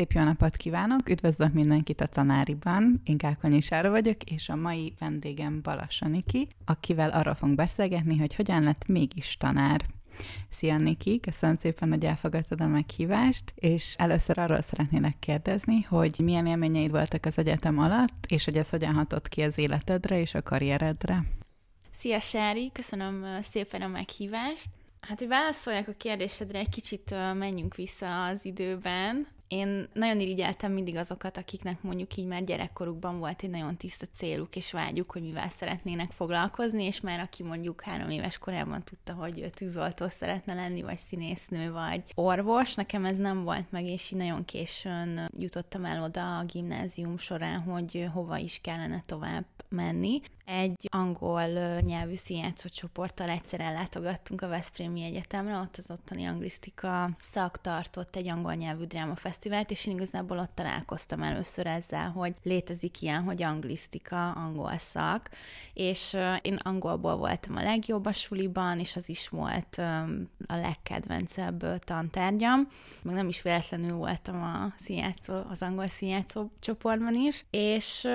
Szép 0.00 0.12
jó 0.12 0.22
napot 0.22 0.56
kívánok, 0.56 1.08
üdvözlök 1.08 1.52
mindenkit 1.52 2.00
a 2.00 2.06
tanáriban. 2.06 3.00
Én 3.04 3.18
Kákonyi 3.18 3.60
Sára 3.60 3.90
vagyok, 3.90 4.22
és 4.24 4.48
a 4.48 4.56
mai 4.56 4.94
vendégem 4.98 5.62
Balassa 5.62 6.08
Niki, 6.08 6.46
akivel 6.64 7.10
arról 7.10 7.34
fogunk 7.34 7.56
beszélgetni, 7.56 8.18
hogy 8.18 8.34
hogyan 8.34 8.62
lett 8.62 8.88
mégis 8.88 9.36
tanár. 9.36 9.80
Szia 10.48 10.78
Niki, 10.78 11.20
köszönöm 11.20 11.56
szépen, 11.56 11.88
hogy 11.88 12.04
elfogadtad 12.04 12.60
a 12.60 12.66
meghívást, 12.66 13.52
és 13.54 13.94
először 13.98 14.38
arról 14.38 14.60
szeretnélek 14.60 15.18
kérdezni, 15.18 15.80
hogy 15.80 16.20
milyen 16.22 16.46
élményeid 16.46 16.90
voltak 16.90 17.26
az 17.26 17.38
egyetem 17.38 17.78
alatt, 17.78 18.26
és 18.28 18.44
hogy 18.44 18.56
ez 18.56 18.70
hogyan 18.70 18.94
hatott 18.94 19.28
ki 19.28 19.42
az 19.42 19.58
életedre 19.58 20.20
és 20.20 20.34
a 20.34 20.42
karrieredre. 20.42 21.24
Szia 21.92 22.20
Sári, 22.20 22.70
köszönöm 22.72 23.26
szépen 23.42 23.82
a 23.82 23.88
meghívást. 23.88 24.70
Hát, 25.00 25.18
hogy 25.18 25.28
válaszoljak 25.28 25.88
a 25.88 25.92
kérdésedre, 25.92 26.58
egy 26.58 26.68
kicsit 26.68 27.14
menjünk 27.34 27.74
vissza 27.74 28.24
az 28.24 28.44
időben. 28.44 29.26
Én 29.52 29.88
nagyon 29.92 30.20
irigyeltem 30.20 30.72
mindig 30.72 30.96
azokat, 30.96 31.36
akiknek 31.36 31.82
mondjuk 31.82 32.16
így 32.16 32.26
már 32.26 32.44
gyerekkorukban 32.44 33.18
volt 33.18 33.42
egy 33.42 33.50
nagyon 33.50 33.76
tiszta 33.76 34.06
céluk 34.14 34.56
és 34.56 34.72
vágyuk, 34.72 35.12
hogy 35.12 35.22
mivel 35.22 35.48
szeretnének 35.48 36.10
foglalkozni, 36.10 36.84
és 36.84 37.00
már 37.00 37.20
aki 37.20 37.42
mondjuk 37.42 37.82
három 37.82 38.10
éves 38.10 38.38
korában 38.38 38.82
tudta, 38.82 39.12
hogy 39.12 39.50
tűzoltó 39.50 40.08
szeretne 40.08 40.54
lenni, 40.54 40.82
vagy 40.82 40.98
színésznő, 40.98 41.72
vagy 41.72 42.02
orvos, 42.14 42.74
nekem 42.74 43.04
ez 43.04 43.16
nem 43.16 43.44
volt 43.44 43.70
meg, 43.70 43.84
és 43.84 44.10
így 44.10 44.18
nagyon 44.18 44.44
későn 44.44 45.30
jutottam 45.38 45.84
el 45.84 46.02
oda 46.02 46.38
a 46.38 46.44
gimnázium 46.44 47.18
során, 47.18 47.60
hogy 47.60 48.08
hova 48.12 48.36
is 48.36 48.58
kellene 48.62 49.02
tovább 49.06 49.44
menni. 49.68 50.20
Egy 50.58 50.88
angol 50.90 51.42
nyelvű 51.80 52.14
színjátszó 52.14 52.68
csoporttal 52.68 53.28
egyszer 53.28 53.60
ellátogattunk 53.60 54.42
a 54.42 54.48
Veszprémi 54.48 55.02
Egyetemre, 55.02 55.56
ott 55.56 55.76
az 55.76 55.90
ottani 55.90 56.24
anglisztika 56.24 57.10
szak 57.18 57.60
tartott 57.60 58.16
egy 58.16 58.28
angol 58.28 58.54
nyelvű 58.54 58.84
drámafesztivált, 58.84 59.70
és 59.70 59.86
én 59.86 59.94
igazából 59.94 60.38
ott 60.38 60.54
találkoztam 60.54 61.22
először 61.22 61.66
ezzel, 61.66 62.10
hogy 62.10 62.34
létezik 62.42 63.02
ilyen, 63.02 63.22
hogy 63.22 63.42
anglisztika, 63.42 64.30
angol 64.30 64.78
szak, 64.78 65.30
és 65.74 66.16
én 66.40 66.54
angolból 66.54 67.16
voltam 67.16 67.56
a 67.56 67.62
legjobb 67.62 68.06
a 68.06 68.12
suliban, 68.12 68.78
és 68.78 68.96
az 68.96 69.08
is 69.08 69.28
volt 69.28 69.78
a 70.46 70.56
legkedvencebb 70.56 71.78
tantárgyam, 71.78 72.68
meg 73.02 73.14
nem 73.14 73.28
is 73.28 73.42
véletlenül 73.42 73.96
voltam 73.96 74.42
a 74.42 74.72
színjátszó, 74.76 75.34
az 75.50 75.62
angol 75.62 75.86
színjátszó 75.86 76.50
csoportban 76.60 77.14
is, 77.14 77.44
és 77.50 78.08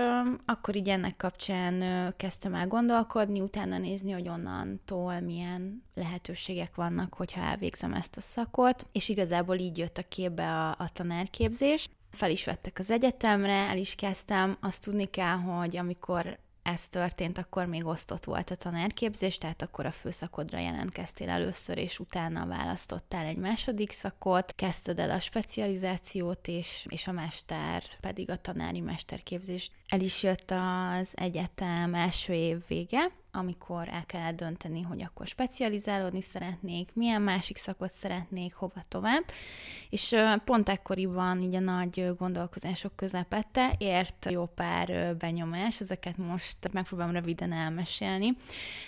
akkor 0.45 0.75
így 0.75 0.89
ennek 0.89 1.17
kapcsán 1.17 1.83
kezdtem 2.25 2.53
el 2.53 2.67
gondolkodni, 2.67 3.41
utána 3.41 3.77
nézni, 3.77 4.11
hogy 4.11 4.27
onnantól 4.27 5.19
milyen 5.19 5.83
lehetőségek 5.93 6.75
vannak, 6.75 7.13
hogyha 7.13 7.41
elvégzem 7.41 7.93
ezt 7.93 8.17
a 8.17 8.21
szakot, 8.21 8.87
és 8.91 9.09
igazából 9.09 9.57
így 9.57 9.77
jött 9.77 9.97
a 9.97 10.03
képbe 10.09 10.43
a, 10.43 10.69
a 10.69 10.89
tanárképzés. 10.93 11.89
Fel 12.11 12.31
is 12.31 12.45
vettek 12.45 12.79
az 12.79 12.91
egyetemre, 12.91 13.53
el 13.53 13.77
is 13.77 13.95
kezdtem. 13.95 14.57
Azt 14.61 14.83
tudni 14.83 15.05
kell, 15.09 15.35
hogy 15.35 15.77
amikor 15.77 16.39
ez 16.65 16.87
történt, 16.89 17.37
akkor 17.37 17.65
még 17.65 17.85
osztott 17.85 18.23
volt 18.23 18.49
a 18.49 18.55
tanárképzés, 18.55 19.37
tehát 19.37 19.61
akkor 19.61 19.85
a 19.85 19.91
főszakodra 19.91 20.59
jelentkeztél 20.59 21.29
először, 21.29 21.77
és 21.77 21.99
utána 21.99 22.45
választottál 22.45 23.25
egy 23.25 23.37
második 23.37 23.91
szakot, 23.91 24.53
kezdted 24.55 24.99
el 24.99 25.09
a 25.09 25.19
specializációt, 25.19 26.47
és, 26.47 26.85
és 26.89 27.07
a 27.07 27.11
mester 27.11 27.83
pedig 28.01 28.29
a 28.29 28.35
tanári 28.35 28.79
mesterképzést. 28.79 29.71
El 29.87 29.99
is 29.99 30.23
jött 30.23 30.51
az 30.51 31.11
egyetem 31.15 31.93
első 31.93 32.33
év 32.33 32.57
vége, 32.67 33.11
amikor 33.35 33.87
el 33.87 34.05
kellett 34.05 34.35
dönteni, 34.35 34.81
hogy 34.81 35.01
akkor 35.03 35.27
specializálódni 35.27 36.21
szeretnék, 36.21 36.89
milyen 36.93 37.21
másik 37.21 37.57
szakot 37.57 37.93
szeretnék, 37.93 38.53
hova 38.53 38.83
tovább. 38.87 39.23
És 39.89 40.15
pont 40.45 40.69
ekkoriban 40.69 41.41
így 41.41 41.55
a 41.55 41.59
nagy 41.59 42.11
gondolkozások 42.17 42.95
közepette 42.95 43.75
ért 43.77 44.27
jó 44.31 44.45
pár 44.45 45.15
benyomás, 45.17 45.81
ezeket 45.81 46.17
most 46.17 46.57
megpróbálom 46.71 47.13
röviden 47.13 47.51
elmesélni. 47.51 48.35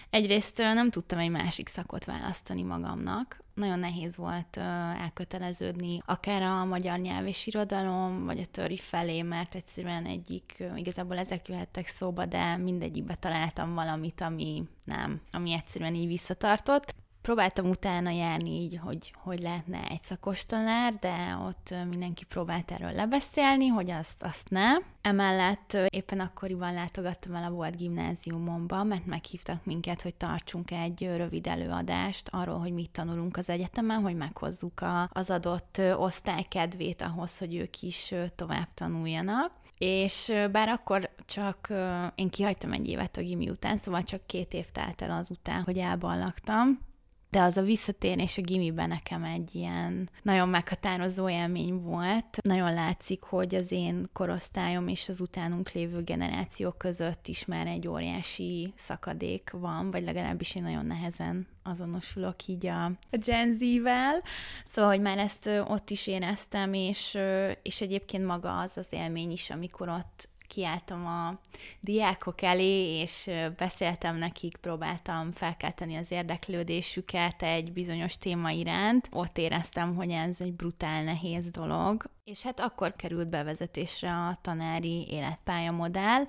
Egyrészt 0.09 0.57
nem 0.57 0.89
tudtam 0.89 1.19
egy 1.19 1.29
másik 1.29 1.67
szakot 1.67 2.05
választani 2.05 2.61
magamnak, 2.61 3.45
nagyon 3.57 3.79
nehéz 3.79 4.17
volt 4.17 4.57
elköteleződni, 5.01 6.01
akár 6.05 6.41
a 6.41 6.65
magyar 6.65 6.99
nyelv 6.99 7.27
és 7.27 7.47
irodalom, 7.47 8.25
vagy 8.25 8.39
a 8.39 8.45
töri 8.51 8.77
felé, 8.77 9.21
mert 9.21 9.55
egyszerűen 9.55 10.05
egyik, 10.05 10.63
igazából 10.75 11.17
ezek 11.17 11.47
jöhettek 11.47 11.87
szóba, 11.87 12.25
de 12.25 12.57
mindegyikbe 12.57 13.15
találtam 13.15 13.73
valamit, 13.73 14.21
ami 14.21 14.63
nem, 14.83 15.21
ami 15.31 15.53
egyszerűen 15.53 15.95
így 15.95 16.07
visszatartott 16.07 16.95
próbáltam 17.27 17.69
utána 17.69 18.09
járni 18.09 18.49
így, 18.49 18.79
hogy 18.83 19.13
hogy 19.23 19.39
lehetne 19.39 19.87
egy 19.89 20.01
szakos 20.03 20.45
tanár, 20.45 20.93
de 20.93 21.37
ott 21.45 21.73
mindenki 21.89 22.25
próbált 22.25 22.71
erről 22.71 22.91
lebeszélni, 22.91 23.67
hogy 23.67 23.91
azt, 23.91 24.23
azt 24.23 24.49
nem. 24.49 24.83
Emellett 25.01 25.77
éppen 25.89 26.19
akkoriban 26.19 26.73
látogattam 26.73 27.35
el 27.35 27.43
a 27.43 27.49
volt 27.49 27.77
gimnáziumomba, 27.77 28.83
mert 28.83 29.05
meghívtak 29.05 29.65
minket, 29.65 30.01
hogy 30.01 30.15
tartsunk 30.15 30.71
egy 30.71 31.09
rövid 31.15 31.47
előadást 31.47 32.29
arról, 32.31 32.59
hogy 32.59 32.73
mit 32.73 32.89
tanulunk 32.89 33.37
az 33.37 33.49
egyetemen, 33.49 34.01
hogy 34.01 34.15
meghozzuk 34.15 34.81
a, 34.81 35.09
az 35.11 35.29
adott 35.29 35.81
osztály 35.97 36.45
kedvét 36.49 37.01
ahhoz, 37.01 37.37
hogy 37.37 37.55
ők 37.55 37.81
is 37.81 38.13
tovább 38.35 38.67
tanuljanak. 38.73 39.51
És 39.77 40.33
bár 40.51 40.69
akkor 40.69 41.09
csak 41.25 41.73
én 42.15 42.29
kihagytam 42.29 42.71
egy 42.71 42.87
évet 42.87 43.17
a 43.17 43.21
gimi 43.21 43.49
után, 43.49 43.77
szóval 43.77 44.03
csak 44.03 44.25
két 44.25 44.53
év 44.53 44.65
telt 44.65 45.01
el 45.01 45.11
azután, 45.11 45.61
hogy 45.63 45.77
elballagtam, 45.77 46.86
de 47.29 47.41
az 47.41 47.57
a 47.57 47.61
visszatérés 47.61 48.37
a 48.37 48.41
gimiben 48.41 48.87
nekem 48.87 49.23
egy 49.23 49.55
ilyen 49.55 50.09
nagyon 50.21 50.49
meghatározó 50.49 51.29
élmény 51.29 51.81
volt. 51.81 52.37
Nagyon 52.41 52.73
látszik, 52.73 53.23
hogy 53.23 53.55
az 53.55 53.71
én 53.71 54.09
korosztályom 54.13 54.87
és 54.87 55.09
az 55.09 55.19
utánunk 55.19 55.71
lévő 55.71 56.01
generációk 56.01 56.77
között 56.77 57.27
is 57.27 57.45
már 57.45 57.67
egy 57.67 57.87
óriási 57.87 58.73
szakadék 58.75 59.49
van, 59.49 59.91
vagy 59.91 60.03
legalábbis 60.03 60.55
én 60.55 60.63
nagyon 60.63 60.85
nehezen 60.85 61.47
azonosulok 61.63 62.47
így 62.47 62.65
a, 62.65 62.85
a 62.85 63.17
Gen 63.25 63.57
Z-vel. 63.59 64.21
Szóval, 64.67 64.91
hogy 64.91 65.01
már 65.01 65.17
ezt 65.17 65.49
ott 65.67 65.89
is 65.89 66.07
éreztem, 66.07 66.73
és, 66.73 67.17
és 67.61 67.81
egyébként 67.81 68.25
maga 68.25 68.59
az 68.59 68.77
az 68.77 68.87
élmény 68.89 69.31
is, 69.31 69.49
amikor 69.49 69.89
ott 69.89 70.29
kiálltam 70.47 71.05
a 71.05 71.39
diákok 71.79 72.41
elé, 72.41 72.99
és 72.99 73.29
beszéltem 73.57 74.15
nekik, 74.15 74.57
próbáltam 74.57 75.31
felkelteni 75.31 75.95
az 75.95 76.11
érdeklődésüket 76.11 77.43
egy 77.43 77.73
bizonyos 77.73 78.17
téma 78.17 78.49
iránt. 78.49 79.09
Ott 79.11 79.37
éreztem, 79.37 79.95
hogy 79.95 80.09
ez 80.11 80.41
egy 80.41 80.53
brutál 80.53 81.03
nehéz 81.03 81.49
dolog. 81.49 82.09
És 82.23 82.41
hát 82.43 82.59
akkor 82.59 82.95
került 82.95 83.29
bevezetésre 83.29 84.11
a 84.11 84.37
tanári 84.41 85.07
életpálya 85.09 85.71
modell, 85.71 86.23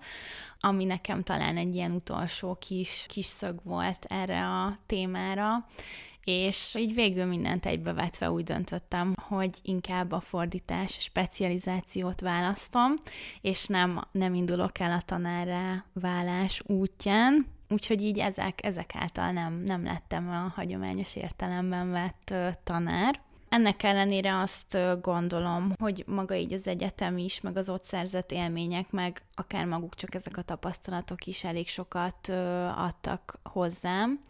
ami 0.61 0.85
nekem 0.85 1.23
talán 1.23 1.57
egy 1.57 1.75
ilyen 1.75 1.93
utolsó 1.93 2.55
kis, 2.55 3.05
kis 3.09 3.27
szög 3.27 3.61
volt 3.65 4.05
erre 4.09 4.47
a 4.47 4.79
témára, 4.87 5.67
és 6.29 6.75
így 6.79 6.95
végül 6.95 7.25
mindent 7.25 7.67
egybevetve 7.67 8.31
úgy 8.31 8.45
döntöttem, 8.45 9.15
hogy 9.21 9.59
inkább 9.63 10.13
a 10.13 10.21
fordítás 10.21 10.93
specializációt 11.01 12.21
választom, 12.21 12.93
és 13.41 13.67
nem, 13.67 14.01
nem 14.13 14.35
indulok 14.35 14.79
el 14.79 14.93
a 14.93 15.01
tanárra 15.01 15.85
válás 15.93 16.63
útján, 16.67 17.47
Úgyhogy 17.71 18.03
így 18.03 18.19
ezek, 18.19 18.65
ezek 18.65 18.91
által 18.95 19.31
nem, 19.31 19.63
nem 19.65 19.85
lettem 19.85 20.29
a 20.29 20.53
hagyományos 20.55 21.17
értelemben 21.17 21.91
vett 21.91 22.35
tanár. 22.65 23.21
Ennek 23.49 23.83
ellenére 23.83 24.39
azt 24.39 24.79
gondolom, 25.01 25.73
hogy 25.79 26.05
maga 26.07 26.35
így 26.35 26.53
az 26.53 26.67
egyetem 26.67 27.19
is, 27.19 27.41
meg 27.41 27.57
az 27.57 27.69
ott 27.69 27.85
szerzett 27.85 28.33
élmények, 28.33 28.91
meg 28.91 29.23
akár 29.35 29.67
maguk 29.67 29.95
csak 29.95 30.15
ezek 30.15 30.37
a 30.37 30.43
tapasztalatok 30.43 31.27
is 31.27 31.45
elég 31.45 31.69
sokat 31.69 32.29
adtak 32.77 33.39
hozzám, 33.43 34.21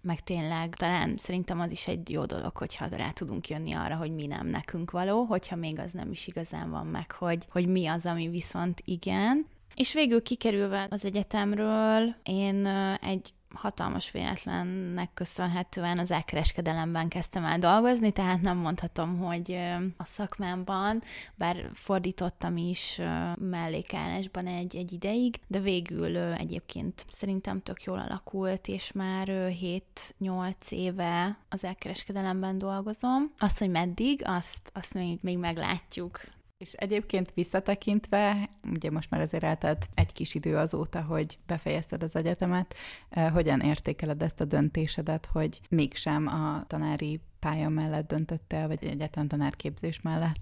meg 0.00 0.20
tényleg 0.20 0.74
talán 0.74 1.16
szerintem 1.16 1.60
az 1.60 1.72
is 1.72 1.86
egy 1.86 2.10
jó 2.10 2.24
dolog, 2.24 2.56
hogyha 2.56 2.86
rá 2.86 3.10
tudunk 3.10 3.48
jönni 3.48 3.72
arra, 3.72 3.96
hogy 3.96 4.14
mi 4.14 4.26
nem 4.26 4.46
nekünk 4.46 4.90
való, 4.90 5.22
hogyha 5.22 5.56
még 5.56 5.78
az 5.78 5.92
nem 5.92 6.10
is 6.10 6.26
igazán 6.26 6.70
van 6.70 6.86
meg, 6.86 7.12
hogy, 7.12 7.46
hogy 7.50 7.66
mi 7.66 7.86
az, 7.86 8.06
ami 8.06 8.28
viszont 8.28 8.82
igen. 8.84 9.46
És 9.74 9.92
végül 9.92 10.22
kikerülve 10.22 10.86
az 10.90 11.04
egyetemről, 11.04 12.14
én 12.22 12.66
egy 13.00 13.32
hatalmas 13.54 14.10
véletlennek 14.10 15.10
köszönhetően 15.14 15.98
az 15.98 16.10
elkereskedelemben 16.10 17.08
kezdtem 17.08 17.44
el 17.44 17.58
dolgozni, 17.58 18.10
tehát 18.10 18.40
nem 18.40 18.56
mondhatom, 18.56 19.18
hogy 19.18 19.58
a 19.96 20.04
szakmámban, 20.04 21.02
bár 21.34 21.70
fordítottam 21.74 22.56
is 22.56 23.00
mellékállásban 23.34 24.46
egy, 24.46 24.76
egy 24.76 24.92
ideig, 24.92 25.40
de 25.46 25.60
végül 25.60 26.16
egyébként 26.16 27.06
szerintem 27.12 27.60
tök 27.60 27.82
jól 27.82 27.98
alakult, 27.98 28.68
és 28.68 28.92
már 28.92 29.26
7-8 29.28 30.52
éve 30.68 31.38
az 31.48 31.64
elkereskedelemben 31.64 32.58
dolgozom. 32.58 33.32
Azt, 33.38 33.58
hogy 33.58 33.70
meddig, 33.70 34.22
azt, 34.24 34.70
azt 34.72 34.94
még, 34.94 35.18
még 35.22 35.38
meglátjuk. 35.38 36.20
És 36.58 36.72
egyébként 36.72 37.32
visszatekintve, 37.34 38.48
ugye 38.72 38.90
most 38.90 39.10
már 39.10 39.20
azért 39.20 39.44
eltelt 39.44 39.88
egy 39.94 40.12
kis 40.12 40.34
idő 40.34 40.56
azóta, 40.56 41.02
hogy 41.02 41.38
befejezted 41.46 42.02
az 42.02 42.16
egyetemet, 42.16 42.74
eh, 43.08 43.32
hogyan 43.32 43.60
értékeled 43.60 44.22
ezt 44.22 44.40
a 44.40 44.44
döntésedet, 44.44 45.26
hogy 45.32 45.60
mégsem 45.68 46.26
a 46.26 46.64
tanári 46.66 47.20
pálya 47.38 47.68
mellett 47.68 48.08
döntöttél, 48.08 48.66
vagy 48.66 48.84
egyetem 48.84 49.28
tanárképzés 49.28 50.00
mellett? 50.00 50.36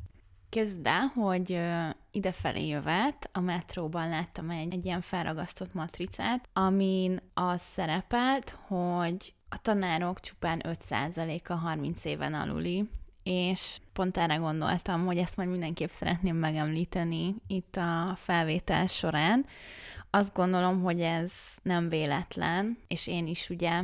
Kezd 0.49 0.87
el, 0.87 1.07
hogy 1.15 1.61
idefelé 2.11 2.67
jövet 2.67 3.31
a 3.33 3.41
metróban 3.41 4.09
láttam 4.09 4.51
egy, 4.51 4.73
egy 4.73 4.85
ilyen 4.85 5.01
felragasztott 5.01 5.75
matricát, 5.75 6.49
amin 6.53 7.21
az 7.35 7.61
szerepelt, 7.61 8.51
hogy 8.67 9.35
a 9.49 9.59
tanárok 9.59 10.21
csupán 10.21 10.61
5%-a 10.65 11.55
30 11.55 12.05
éven 12.05 12.35
aluli, 12.35 12.89
és 13.26 13.78
pont 13.93 14.17
erre 14.17 14.34
gondoltam, 14.34 15.06
hogy 15.06 15.19
ezt 15.19 15.37
majd 15.37 15.49
mindenképp 15.49 15.88
szeretném 15.88 16.37
megemlíteni 16.37 17.34
itt 17.46 17.76
a 17.76 18.17
felvétel 18.17 18.87
során, 18.87 19.46
azt 20.11 20.34
gondolom, 20.34 20.82
hogy 20.82 21.00
ez 21.00 21.32
nem 21.62 21.88
véletlen, 21.88 22.78
és 22.88 23.06
én 23.06 23.26
is 23.26 23.50
ugye 23.50 23.82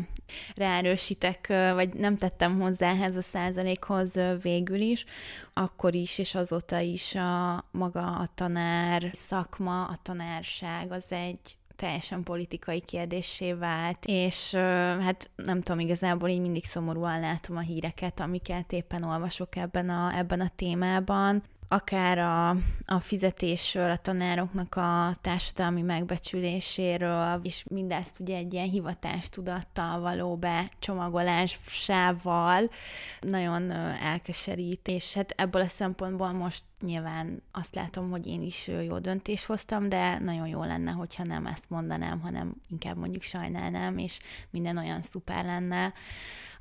ráerősítek, 0.55 1.47
vagy 1.49 1.95
nem 1.95 2.17
tettem 2.17 2.61
hozzá 2.61 2.91
ehhez 2.91 3.17
a 3.17 3.23
százalékhoz 3.23 4.21
végül 4.43 4.81
is, 4.81 5.05
akkor 5.53 5.95
is, 5.95 6.19
és 6.19 6.35
azóta 6.35 6.79
is 6.79 7.15
a 7.15 7.65
maga 7.71 8.17
a 8.17 8.29
tanár 8.35 9.11
szakma, 9.13 9.85
a 9.85 9.97
tanárság 10.03 10.93
az 10.93 11.07
egy 11.09 11.57
teljesen 11.77 12.23
politikai 12.23 12.81
kérdésé 12.81 13.53
vált, 13.53 14.05
és 14.05 14.55
hát 15.01 15.31
nem 15.37 15.63
tudom, 15.63 15.81
igazából 15.81 16.29
így 16.29 16.41
mindig 16.41 16.65
szomorúan 16.65 17.21
látom 17.21 17.57
a 17.57 17.61
híreket, 17.61 18.21
amiket 18.21 18.73
éppen 18.73 19.03
olvasok 19.03 19.57
ebben 19.57 19.89
a, 19.89 20.17
ebben 20.17 20.41
a 20.41 20.51
témában 20.57 21.43
akár 21.73 22.19
a, 22.19 22.49
a 22.87 23.01
fizetésről, 23.01 23.91
a 23.91 23.97
tanároknak 23.97 24.75
a 24.75 25.17
társadalmi 25.21 25.83
megbecsüléséről, 25.83 27.41
és 27.43 27.65
mindezt 27.71 28.21
ugye 28.21 28.37
egy 28.37 28.53
ilyen 28.53 28.69
hivatástudattal 28.69 30.01
való 30.01 30.37
becsomagolásával 30.37 32.71
nagyon 33.21 33.71
elkeserít, 34.03 34.89
és 34.89 35.15
hát 35.15 35.35
ebből 35.37 35.63
a 35.63 35.69
szempontból 35.69 36.33
most 36.33 36.65
nyilván 36.81 37.43
azt 37.53 37.75
látom, 37.75 38.11
hogy 38.11 38.27
én 38.27 38.43
is 38.43 38.71
jó 38.87 38.99
döntést 38.99 39.47
hoztam, 39.47 39.89
de 39.89 40.19
nagyon 40.19 40.47
jó 40.47 40.65
lenne, 40.65 40.91
hogyha 40.91 41.25
nem 41.25 41.47
ezt 41.47 41.71
mondanám, 41.71 42.21
hanem 42.21 42.55
inkább 42.69 42.97
mondjuk 42.97 43.23
sajnálnám, 43.23 43.99
és 43.99 44.19
minden 44.51 44.77
olyan 44.77 45.03
szuper 45.03 45.45
lenne, 45.45 45.93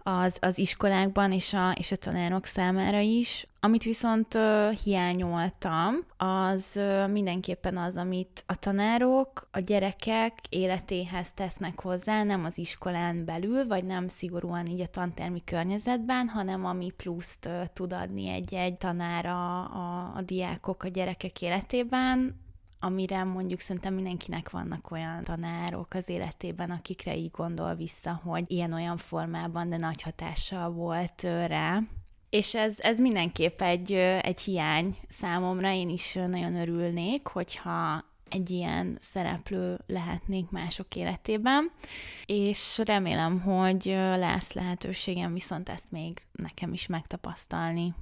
az, 0.04 0.38
az 0.42 0.58
iskolákban 0.58 1.32
és 1.32 1.54
a, 1.54 1.72
és 1.72 1.92
a 1.92 1.96
tanárok 1.96 2.46
számára 2.46 3.00
is. 3.00 3.46
Amit 3.60 3.84
viszont 3.84 4.34
uh, 4.34 4.70
hiányoltam, 4.72 5.96
az 6.18 6.72
uh, 6.76 7.10
mindenképpen 7.10 7.78
az, 7.78 7.96
amit 7.96 8.44
a 8.48 8.56
tanárok 8.56 9.48
a 9.52 9.60
gyerekek 9.60 10.34
életéhez 10.50 11.32
tesznek 11.34 11.82
hozzá, 11.82 12.24
nem 12.24 12.46
az 12.46 12.58
iskolán 12.58 13.26
belül, 13.26 13.68
vagy 13.68 13.84
nem 13.84 14.08
szigorúan 14.08 14.66
így 14.66 14.82
a 14.82 14.88
tantermi 14.88 15.44
környezetben, 15.44 16.28
hanem 16.28 16.66
ami 16.66 16.92
pluszt 16.92 17.46
uh, 17.46 17.66
tud 17.74 17.94
adni 17.94 18.30
egy-egy 18.30 18.78
tanár 18.78 19.26
a, 19.26 19.60
a, 19.60 20.12
a 20.16 20.22
diákok 20.22 20.84
a 20.84 20.88
gyerekek 20.88 21.42
életében, 21.42 22.40
amire 22.84 23.24
mondjuk 23.24 23.60
szerintem 23.60 23.94
mindenkinek 23.94 24.50
vannak 24.50 24.92
olyan 24.92 25.24
tanárok 25.24 25.94
az 25.94 26.10
életében, 26.10 26.70
akikre 26.72 27.16
így 27.16 27.32
gondol 27.32 27.76
vissza, 27.76 28.22
hogy 28.24 28.44
ilyen-olyan 28.48 28.98
formában, 28.98 29.70
de 29.70 29.78
nagy 29.78 30.02
hatással 30.02 30.72
volt 30.72 31.22
rá. 31.48 31.80
És 32.30 32.56
ez, 32.56 32.76
ez 32.80 33.00
mindenképp 33.00 33.62
egy, 33.62 33.92
egy 34.22 34.42
hiány 34.42 34.98
számomra, 35.08 35.72
én 35.72 35.90
is 35.90 36.14
nagyon 36.14 36.56
örülnék, 36.56 37.28
hogyha 37.28 38.04
egy 38.30 38.50
ilyen 38.50 38.98
szereplő 39.02 39.80
lehetnék 39.88 40.50
mások 40.50 40.96
életében, 40.96 41.72
és 42.26 42.78
remélem, 42.78 43.42
hogy 43.42 43.86
lesz 44.16 44.54
lehetőségem 44.54 45.34
viszont 45.34 45.70
ezt 45.70 45.92
még 45.92 46.18
nekem 46.32 46.74
is 46.74 46.88
megtapasztalni. 46.88 47.94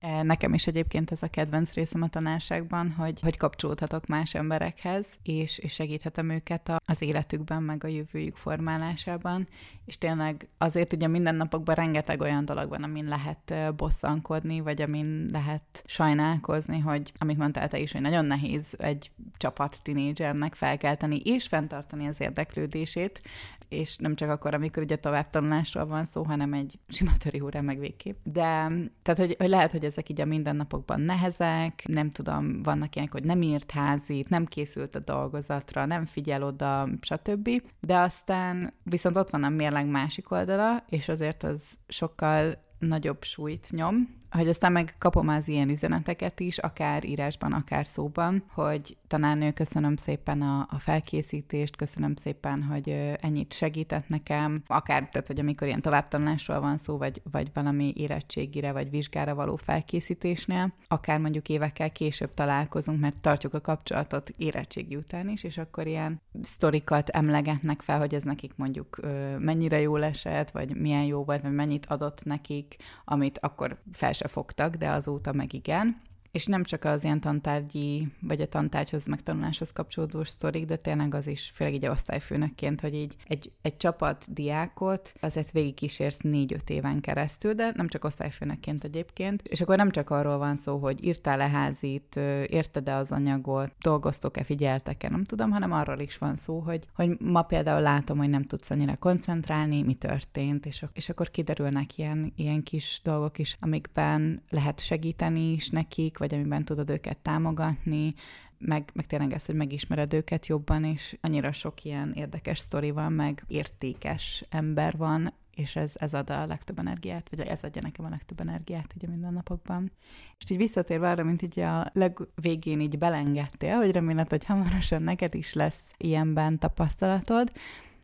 E, 0.00 0.22
nekem 0.22 0.54
is 0.54 0.66
egyébként 0.66 1.10
ez 1.10 1.22
a 1.22 1.26
kedvenc 1.26 1.72
részem 1.72 2.02
a 2.02 2.08
tanárságban, 2.08 2.92
hogy, 2.92 3.20
hogy 3.20 3.36
kapcsolódhatok 3.36 4.06
más 4.06 4.34
emberekhez, 4.34 5.06
és, 5.22 5.58
és 5.58 5.72
segíthetem 5.72 6.30
őket 6.30 6.68
a, 6.68 6.80
az 6.84 7.02
életükben, 7.02 7.62
meg 7.62 7.84
a 7.84 7.88
jövőjük 7.88 8.36
formálásában, 8.36 9.48
és 9.84 9.98
tényleg 9.98 10.48
azért 10.58 10.92
ugye 10.92 11.06
mindennapokban 11.06 11.74
rengeteg 11.74 12.20
olyan 12.20 12.44
dolog 12.44 12.68
van, 12.68 12.82
amin 12.82 13.04
lehet 13.04 13.74
bosszankodni, 13.76 14.60
vagy 14.60 14.82
amin 14.82 15.28
lehet 15.32 15.82
sajnálkozni, 15.86 16.78
hogy 16.78 17.12
amit 17.18 17.38
mondtál 17.38 17.68
te 17.68 17.78
is, 17.78 17.92
hogy 17.92 18.00
nagyon 18.00 18.24
nehéz 18.24 18.74
egy 18.78 19.10
csapat 19.36 19.82
tinédzsernek 19.82 20.54
felkelteni 20.54 21.20
és 21.24 21.46
fenntartani 21.46 22.06
az 22.06 22.20
érdeklődését, 22.20 23.20
és 23.68 23.96
nem 23.96 24.14
csak 24.14 24.30
akkor, 24.30 24.54
amikor 24.54 24.82
ugye 24.82 24.96
továbbtanulásról 24.96 25.86
van 25.86 26.04
szó, 26.04 26.22
hanem 26.22 26.52
egy 26.52 26.78
sima 26.88 27.12
töri 27.18 27.40
órán 27.40 27.64
meg 27.64 27.78
végképp. 27.78 28.16
De 28.22 28.70
tehát, 29.02 29.18
hogy, 29.18 29.34
hogy 29.38 29.48
lehet, 29.48 29.72
hogy 29.72 29.84
ezek 29.88 30.08
így 30.08 30.20
a 30.20 30.24
mindennapokban 30.24 31.00
nehezek, 31.00 31.82
nem 31.86 32.10
tudom, 32.10 32.62
vannak 32.62 32.94
ilyenek, 32.94 33.12
hogy 33.12 33.24
nem 33.24 33.42
írt 33.42 33.70
házit, 33.70 34.28
nem 34.28 34.44
készült 34.44 34.94
a 34.94 34.98
dolgozatra, 34.98 35.84
nem 35.84 36.04
figyel 36.04 36.42
oda, 36.42 36.88
stb. 37.00 37.50
De 37.80 37.96
aztán 37.96 38.72
viszont 38.82 39.16
ott 39.16 39.30
van 39.30 39.44
a 39.44 39.48
mérleg 39.48 39.86
másik 39.86 40.30
oldala, 40.30 40.84
és 40.88 41.08
azért 41.08 41.42
az 41.42 41.78
sokkal 41.88 42.66
nagyobb 42.78 43.22
súlyt 43.22 43.66
nyom, 43.70 44.16
hogy 44.30 44.48
aztán 44.48 44.72
meg 44.72 44.94
kapom 44.98 45.28
az 45.28 45.48
ilyen 45.48 45.68
üzeneteket 45.68 46.40
is, 46.40 46.58
akár 46.58 47.04
írásban, 47.04 47.52
akár 47.52 47.86
szóban, 47.86 48.44
hogy 48.52 48.96
tanárnő, 49.06 49.52
köszönöm 49.52 49.96
szépen 49.96 50.42
a, 50.42 50.66
a 50.70 50.78
felkészítést, 50.78 51.76
köszönöm 51.76 52.14
szépen, 52.14 52.62
hogy 52.62 53.16
ennyit 53.20 53.52
segített 53.52 54.08
nekem, 54.08 54.62
akár, 54.66 55.08
tehát, 55.08 55.26
hogy 55.26 55.40
amikor 55.40 55.66
ilyen 55.66 55.80
továbbtanulásról 55.80 56.60
van 56.60 56.76
szó, 56.76 56.96
vagy, 56.96 57.22
vagy 57.30 57.50
valami 57.54 57.92
érettségire, 57.96 58.72
vagy 58.72 58.90
vizsgára 58.90 59.34
való 59.34 59.56
felkészítésnél, 59.56 60.72
akár 60.88 61.20
mondjuk 61.20 61.48
évekkel 61.48 61.92
később 61.92 62.34
találkozunk, 62.34 63.00
mert 63.00 63.18
tartjuk 63.18 63.54
a 63.54 63.60
kapcsolatot 63.60 64.34
érettségi 64.36 64.96
után 64.96 65.28
is, 65.28 65.42
és 65.42 65.58
akkor 65.58 65.86
ilyen 65.86 66.20
sztorikat 66.42 67.08
emlegetnek 67.08 67.80
fel, 67.80 67.98
hogy 67.98 68.14
ez 68.14 68.22
nekik 68.22 68.52
mondjuk 68.56 69.00
mennyire 69.38 69.80
jól 69.80 70.04
esett, 70.04 70.50
vagy 70.50 70.76
milyen 70.76 71.04
jó 71.04 71.24
volt, 71.24 71.40
vagy 71.40 71.52
mennyit 71.52 71.86
adott 71.86 72.24
nekik, 72.24 72.76
amit 73.04 73.38
akkor 73.38 73.78
fel 73.92 74.12
se 74.18 74.28
fogtak, 74.28 74.76
de 74.76 74.88
azóta 74.88 75.32
meg 75.32 75.52
igen 75.52 76.00
és 76.38 76.46
nem 76.46 76.64
csak 76.64 76.84
az 76.84 77.04
ilyen 77.04 77.20
tantárgyi, 77.20 78.06
vagy 78.20 78.40
a 78.40 78.46
tantárgyhoz, 78.46 79.06
meg 79.06 79.22
tanuláshoz 79.22 79.72
kapcsolódó 79.72 80.24
sztorik, 80.24 80.64
de 80.64 80.76
tényleg 80.76 81.14
az 81.14 81.26
is, 81.26 81.52
főleg 81.54 81.74
így 81.74 81.84
a 81.84 81.90
osztályfőnökként, 81.90 82.80
hogy 82.80 82.94
így 82.94 83.16
egy, 83.26 83.50
egy 83.62 83.76
csapat 83.76 84.32
diákot 84.32 85.14
azért 85.20 85.50
végigkísérsz 85.50 86.16
négy-öt 86.20 86.70
éven 86.70 87.00
keresztül, 87.00 87.52
de 87.52 87.72
nem 87.74 87.88
csak 87.88 88.04
osztályfőnökként 88.04 88.84
egyébként, 88.84 89.42
és 89.42 89.60
akkor 89.60 89.76
nem 89.76 89.90
csak 89.90 90.10
arról 90.10 90.38
van 90.38 90.56
szó, 90.56 90.78
hogy 90.78 91.04
írtál-e 91.04 91.48
házit, 91.48 92.16
érted-e 92.46 92.96
az 92.96 93.12
anyagot, 93.12 93.72
dolgoztok-e, 93.80 94.42
figyeltek-e, 94.42 95.08
nem 95.08 95.24
tudom, 95.24 95.50
hanem 95.50 95.72
arról 95.72 95.98
is 95.98 96.18
van 96.18 96.36
szó, 96.36 96.58
hogy, 96.58 96.84
hogy 96.94 97.20
ma 97.20 97.42
például 97.42 97.80
látom, 97.80 98.18
hogy 98.18 98.30
nem 98.30 98.44
tudsz 98.44 98.70
annyira 98.70 98.96
koncentrálni, 98.96 99.82
mi 99.82 99.94
történt, 99.94 100.66
és, 100.66 100.84
és 100.92 101.08
akkor 101.08 101.30
kiderülnek 101.30 101.98
ilyen, 101.98 102.32
ilyen 102.36 102.62
kis 102.62 103.00
dolgok 103.04 103.38
is, 103.38 103.56
amikben 103.60 104.42
lehet 104.50 104.80
segíteni 104.80 105.52
is 105.52 105.68
nekik, 105.68 106.18
vagy 106.18 106.27
amiben 106.32 106.64
tudod 106.64 106.90
őket 106.90 107.16
támogatni, 107.16 108.14
meg, 108.58 108.90
meg 108.94 109.06
tényleg 109.06 109.32
ez, 109.32 109.46
hogy 109.46 109.54
megismered 109.54 110.12
őket 110.12 110.46
jobban, 110.46 110.84
és 110.84 111.16
annyira 111.20 111.52
sok 111.52 111.84
ilyen 111.84 112.12
érdekes 112.12 112.58
sztori 112.58 112.90
van, 112.90 113.12
meg 113.12 113.44
értékes 113.46 114.44
ember 114.48 114.96
van, 114.96 115.32
és 115.54 115.76
ez, 115.76 115.92
ez 115.96 116.14
ad 116.14 116.30
a 116.30 116.46
legtöbb 116.46 116.78
energiát, 116.78 117.28
vagy 117.30 117.40
ez 117.40 117.62
adja 117.62 117.82
nekem 117.82 118.04
a 118.04 118.08
legtöbb 118.08 118.40
energiát 118.40 118.92
ugye 118.96 119.08
minden 119.08 119.32
napokban. 119.32 119.92
És 120.38 120.50
így 120.50 120.56
visszatérve 120.56 121.10
arra, 121.10 121.24
mint 121.24 121.42
így 121.42 121.60
a 121.60 121.90
legvégén 121.92 122.80
így 122.80 122.98
belengedtél, 122.98 123.76
hogy 123.76 123.90
reméled, 123.90 124.28
hogy 124.28 124.44
hamarosan 124.44 125.02
neked 125.02 125.34
is 125.34 125.52
lesz 125.52 125.92
ilyenben 125.96 126.58
tapasztalatod, 126.58 127.52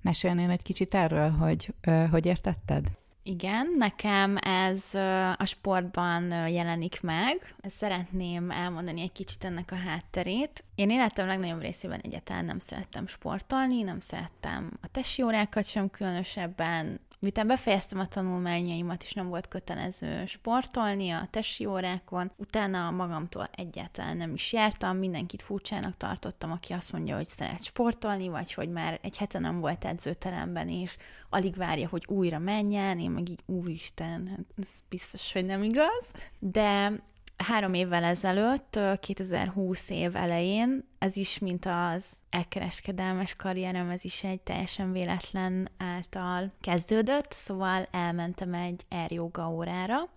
mesélnél 0.02 0.50
egy 0.50 0.62
kicsit 0.62 0.94
erről, 0.94 1.30
hogy 1.30 1.74
hogy 2.10 2.26
értetted? 2.26 2.86
Igen, 3.26 3.74
nekem 3.78 4.36
ez 4.36 4.94
a 5.36 5.44
sportban 5.44 6.48
jelenik 6.48 7.00
meg. 7.02 7.54
Szeretném 7.78 8.50
elmondani 8.50 9.00
egy 9.00 9.12
kicsit 9.12 9.44
ennek 9.44 9.72
a 9.72 9.76
hátterét. 9.76 10.64
Én 10.74 10.90
életem 10.90 11.26
legnagyobb 11.26 11.60
részében 11.60 12.00
egyáltalán 12.00 12.44
nem 12.44 12.58
szerettem 12.58 13.06
sportolni, 13.06 13.82
nem 13.82 14.00
szerettem 14.00 14.70
a 14.82 14.86
tesi 14.90 15.22
órákat 15.22 15.64
sem 15.64 15.90
különösebben, 15.90 17.00
Miután 17.24 17.46
befejeztem 17.46 17.98
a 17.98 18.06
tanulmányaimat, 18.06 19.02
és 19.02 19.12
nem 19.12 19.28
volt 19.28 19.48
kötelező 19.48 20.26
sportolni 20.26 21.10
a 21.10 21.28
tesi 21.30 21.66
órákon, 21.66 22.32
utána 22.36 22.90
magamtól 22.90 23.48
egyáltalán 23.56 24.16
nem 24.16 24.34
is 24.34 24.52
jártam, 24.52 24.96
mindenkit 24.96 25.42
furcsának 25.42 25.96
tartottam, 25.96 26.52
aki 26.52 26.72
azt 26.72 26.92
mondja, 26.92 27.16
hogy 27.16 27.26
szeret 27.26 27.62
sportolni, 27.62 28.28
vagy 28.28 28.54
hogy 28.54 28.68
már 28.68 28.98
egy 29.02 29.16
hete 29.16 29.38
nem 29.38 29.60
volt 29.60 29.84
edzőteremben, 29.84 30.68
és 30.68 30.96
alig 31.30 31.56
várja, 31.56 31.88
hogy 31.88 32.04
újra 32.06 32.38
menjen, 32.38 32.98
én 32.98 33.10
meg 33.10 33.28
így, 33.28 33.42
úristen, 33.46 34.26
hát 34.26 34.44
ez 34.56 34.68
biztos, 34.88 35.32
hogy 35.32 35.44
nem 35.44 35.62
igaz. 35.62 36.10
De 36.38 36.92
három 37.36 37.74
évvel 37.74 38.04
ezelőtt, 38.04 38.78
2020 39.00 39.90
év 39.90 40.16
elején, 40.16 40.88
ez 40.98 41.16
is, 41.16 41.38
mint 41.38 41.66
az 41.66 42.06
elkereskedelmes 42.30 43.34
karrierem, 43.34 43.90
ez 43.90 44.04
is 44.04 44.24
egy 44.24 44.40
teljesen 44.40 44.92
véletlen 44.92 45.68
által 45.78 46.52
kezdődött, 46.60 47.32
szóval 47.32 47.86
elmentem 47.90 48.54
egy 48.54 48.84
air 48.88 49.20
órára, 49.48 50.08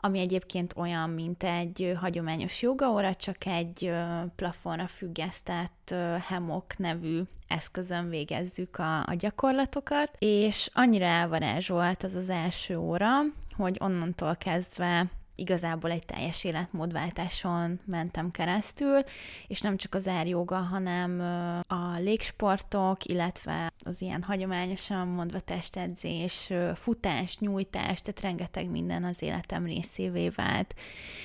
ami 0.00 0.18
egyébként 0.18 0.74
olyan, 0.76 1.10
mint 1.10 1.42
egy 1.42 1.92
hagyományos 2.00 2.62
jogaóra, 2.62 3.14
csak 3.14 3.46
egy 3.46 3.92
plafonra 4.36 4.86
függesztett 4.86 5.94
hemok 6.28 6.78
nevű 6.78 7.20
eszközön 7.48 8.08
végezzük 8.08 8.78
a, 8.78 8.98
a 8.98 9.14
gyakorlatokat, 9.14 10.16
és 10.18 10.70
annyira 10.74 11.04
elvarázsolt 11.04 12.02
az 12.02 12.14
az 12.14 12.28
első 12.28 12.76
óra, 12.76 13.08
hogy 13.56 13.76
onnantól 13.80 14.36
kezdve 14.36 15.06
igazából 15.38 15.90
egy 15.90 16.04
teljes 16.04 16.44
életmódváltáson 16.44 17.80
mentem 17.84 18.30
keresztül, 18.30 19.02
és 19.46 19.60
nem 19.60 19.76
csak 19.76 19.94
az 19.94 20.08
árjoga, 20.08 20.56
hanem 20.56 21.20
a 21.66 21.98
légsportok, 21.98 23.04
illetve 23.04 23.72
az 23.84 24.00
ilyen 24.00 24.22
hagyományosan 24.22 25.08
mondva 25.08 25.40
testedzés, 25.40 26.52
futás, 26.74 27.38
nyújtás, 27.38 28.00
tehát 28.00 28.20
rengeteg 28.20 28.70
minden 28.70 29.04
az 29.04 29.22
életem 29.22 29.64
részévé 29.64 30.28
vált. 30.28 30.74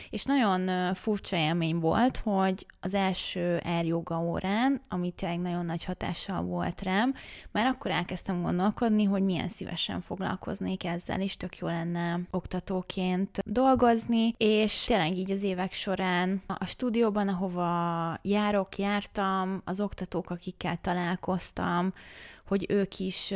És 0.10 0.24
nagyon 0.24 0.94
furcsa 0.94 1.36
élmény 1.36 1.80
volt, 1.80 2.18
hogy 2.18 2.66
az 2.80 2.94
első 2.94 3.62
árjoga 3.64 4.20
órán, 4.20 4.82
ami 4.90 5.12
tényleg 5.12 5.40
nagyon 5.40 5.66
nagy 5.66 5.84
hatással 5.84 6.42
volt 6.42 6.82
rám, 6.82 7.14
már 7.52 7.66
akkor 7.66 7.92
elkezdtem 7.92 8.42
gondolkodni, 8.42 9.04
hogy 9.04 9.24
milyen 9.24 9.50
szívesen 9.50 10.02
foglalkoznék 10.02 10.84
ezzel, 10.84 11.22
és 11.22 11.38
tök 11.38 11.58
jó 11.58 11.68
lenne 11.68 12.20
oktatóként 12.32 13.42
dolgozni, 13.46 14.02
dolgozni, 14.04 14.36
és 14.38 14.84
tényleg 14.84 15.18
így 15.18 15.32
az 15.32 15.44
évek 15.44 15.74
során 15.74 16.42
a 16.48 16.66
stúdióban, 16.66 17.28
ahova 17.28 18.20
járok, 18.22 18.78
jártam, 18.78 19.62
az 19.66 19.82
oktatók, 19.82 20.30
akikkel 20.30 20.78
találkoztam, 20.82 21.94
hogy 22.46 22.66
ők 22.70 23.00
is 23.00 23.34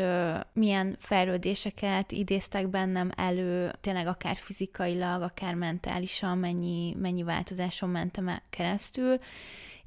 milyen 0.54 0.96
fejlődéseket 1.00 2.12
idéztek 2.12 2.68
bennem 2.68 3.12
elő, 3.16 3.72
tényleg 3.82 4.08
akár 4.08 4.36
fizikailag, 4.36 5.22
akár 5.22 5.54
mentálisan, 5.54 6.38
mennyi, 6.38 6.96
mennyi 7.00 7.24
változáson 7.24 7.90
mentem 7.90 8.42
keresztül, 8.50 9.20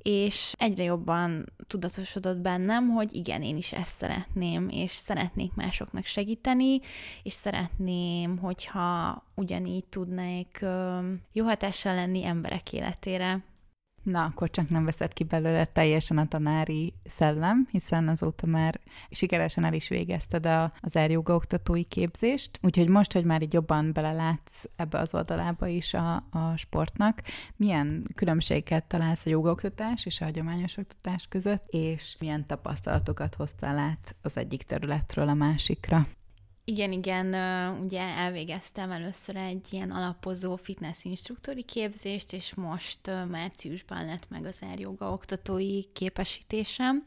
és 0.03 0.55
egyre 0.59 0.83
jobban 0.83 1.53
tudatosodott 1.67 2.39
bennem, 2.39 2.89
hogy 2.89 3.15
igen, 3.15 3.43
én 3.43 3.57
is 3.57 3.73
ezt 3.73 3.97
szeretném, 3.97 4.69
és 4.69 4.91
szeretnék 4.91 5.55
másoknak 5.55 6.05
segíteni, 6.05 6.81
és 7.23 7.33
szeretném, 7.33 8.39
hogyha 8.39 9.23
ugyanígy 9.35 9.85
tudnék 9.85 10.65
jó 11.33 11.45
hatással 11.45 11.95
lenni 11.95 12.25
emberek 12.25 12.73
életére. 12.73 13.50
Na, 14.03 14.25
akkor 14.25 14.51
csak 14.51 14.69
nem 14.69 14.85
veszed 14.85 15.13
ki 15.13 15.25
belőle 15.25 15.65
teljesen 15.65 16.19
a 16.19 16.29
tanári 16.29 16.95
szellem, 17.05 17.69
hiszen 17.71 18.09
azóta 18.09 18.47
már 18.47 18.81
sikeresen 19.11 19.65
el 19.65 19.73
is 19.73 19.89
végezted 19.89 20.47
a, 20.47 20.73
az 20.81 20.97
erjoga 20.97 21.35
oktatói 21.35 21.85
képzést, 21.85 22.59
úgyhogy 22.63 22.89
most, 22.89 23.13
hogy 23.13 23.25
már 23.25 23.43
így 23.43 23.53
jobban 23.53 23.93
belelátsz 23.93 24.65
ebbe 24.77 24.99
az 24.99 25.15
oldalába 25.15 25.67
is 25.67 25.95
a, 25.95 26.15
a 26.15 26.57
sportnak, 26.57 27.23
milyen 27.57 28.05
különbséget 28.15 28.85
találsz 28.85 29.27
a 29.27 29.31
jogaoktatás 29.31 30.07
és 30.07 30.21
a 30.21 30.25
hagyományos 30.25 30.77
oktatás 30.77 31.27
között, 31.29 31.65
és 31.69 32.17
milyen 32.19 32.47
tapasztalatokat 32.47 33.35
hoztál 33.35 33.79
át 33.79 34.17
az 34.23 34.37
egyik 34.37 34.63
területről 34.63 35.29
a 35.29 35.35
másikra? 35.35 36.07
Igen, 36.71 36.93
igen, 36.93 37.35
ugye 37.85 38.01
elvégeztem 38.01 38.91
először 38.91 39.37
egy 39.37 39.67
ilyen 39.71 39.91
alapozó 39.91 40.57
fitness 40.57 41.05
instruktori 41.05 41.63
képzést, 41.63 42.33
és 42.33 42.55
most 42.55 43.01
márciusban 43.31 44.05
lett 44.05 44.29
meg 44.29 44.45
az 44.45 44.57
erjoga 44.61 45.13
oktatói 45.13 45.83
képesítésem. 45.93 47.07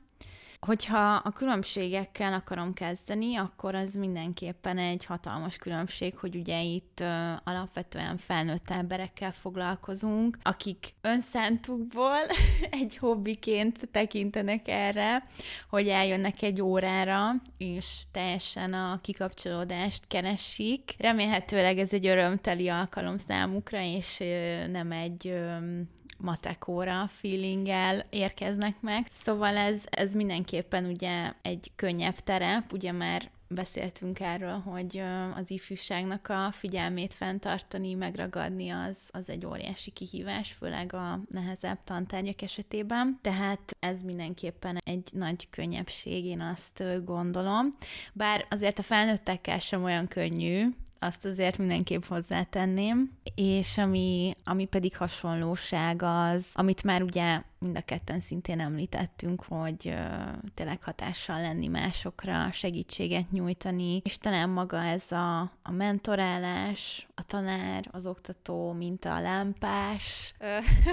Hogyha 0.65 1.13
a 1.13 1.31
különbségekkel 1.31 2.33
akarom 2.33 2.73
kezdeni, 2.73 3.35
akkor 3.35 3.75
az 3.75 3.93
mindenképpen 3.93 4.77
egy 4.77 5.05
hatalmas 5.05 5.57
különbség, 5.57 6.17
hogy 6.17 6.35
ugye 6.35 6.61
itt 6.61 6.99
uh, 7.01 7.07
alapvetően 7.43 8.17
felnőtt 8.17 8.69
emberekkel 8.69 9.31
foglalkozunk, 9.31 10.37
akik 10.41 10.93
önszántukból 11.01 12.17
egy 12.81 12.97
hobbiként 12.97 13.89
tekintenek 13.91 14.67
erre, 14.67 15.23
hogy 15.69 15.87
eljönnek 15.87 16.41
egy 16.41 16.61
órára, 16.61 17.31
és 17.57 18.01
teljesen 18.11 18.73
a 18.73 18.99
kikapcsolódást 19.01 20.03
keresik. 20.07 20.95
Remélhetőleg 20.97 21.77
ez 21.77 21.93
egy 21.93 22.07
örömteli 22.07 22.69
alkalom 22.69 23.17
számukra, 23.17 23.81
és 23.81 24.19
uh, 24.19 24.67
nem 24.67 24.91
egy 24.91 25.25
um, 25.25 25.89
matekóra 26.23 27.07
feelinggel 27.07 28.05
érkeznek 28.09 28.75
meg. 28.79 29.05
Szóval 29.11 29.57
ez, 29.57 29.83
ez 29.89 30.13
mindenképpen 30.13 30.85
ugye 30.85 31.31
egy 31.41 31.71
könnyebb 31.75 32.15
terep, 32.15 32.73
ugye 32.73 32.91
már 32.91 33.31
beszéltünk 33.47 34.19
erről, 34.19 34.59
hogy 34.59 35.03
az 35.35 35.51
ifjúságnak 35.51 36.29
a 36.29 36.51
figyelmét 36.51 37.13
fenntartani, 37.13 37.93
megragadni 37.93 38.69
az, 38.69 38.97
az 39.11 39.29
egy 39.29 39.45
óriási 39.45 39.91
kihívás, 39.91 40.51
főleg 40.51 40.93
a 40.93 41.19
nehezebb 41.29 41.77
tantárgyak 41.83 42.41
esetében. 42.41 43.19
Tehát 43.21 43.75
ez 43.79 44.01
mindenképpen 44.01 44.77
egy 44.85 45.09
nagy 45.11 45.49
könnyebbség, 45.49 46.25
én 46.25 46.41
azt 46.41 46.83
gondolom. 47.05 47.75
Bár 48.13 48.45
azért 48.49 48.79
a 48.79 48.83
felnőttekkel 48.83 49.59
sem 49.59 49.83
olyan 49.83 50.07
könnyű, 50.07 50.67
azt 51.03 51.25
azért 51.25 51.57
mindenképp 51.57 52.03
hozzátenném. 52.03 53.11
És 53.35 53.77
ami, 53.77 54.33
ami 54.43 54.65
pedig 54.65 54.97
hasonlóság 54.97 56.01
az, 56.01 56.49
amit 56.53 56.83
már 56.83 57.03
ugye 57.03 57.41
mind 57.59 57.77
a 57.77 57.81
ketten 57.81 58.19
szintén 58.19 58.59
említettünk, 58.59 59.43
hogy 59.43 59.85
uh, 59.85 60.51
tényleg 60.53 60.83
hatással 60.83 61.41
lenni 61.41 61.67
másokra, 61.67 62.51
segítséget 62.51 63.31
nyújtani, 63.31 64.01
és 64.03 64.17
talán 64.17 64.49
maga 64.49 64.83
ez 64.83 65.11
a, 65.11 65.39
a 65.41 65.71
mentorálás, 65.71 67.07
a 67.15 67.23
tanár, 67.23 67.85
az 67.91 68.05
oktató, 68.05 68.71
mint 68.71 69.05
a 69.05 69.21
lámpás 69.21 70.33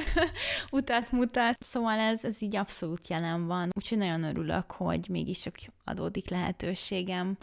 utat 0.71 1.13
mutat. 1.13 1.57
Szóval 1.61 1.99
ez, 1.99 2.25
ez 2.25 2.43
így 2.43 2.57
abszolút 2.57 3.09
jelen 3.09 3.47
van. 3.47 3.71
Úgyhogy 3.77 3.99
nagyon 3.99 4.23
örülök, 4.23 4.71
hogy 4.71 5.07
mégis 5.09 5.41
csak 5.41 5.55
adódik 5.85 6.31
lehetőségem 6.31 7.37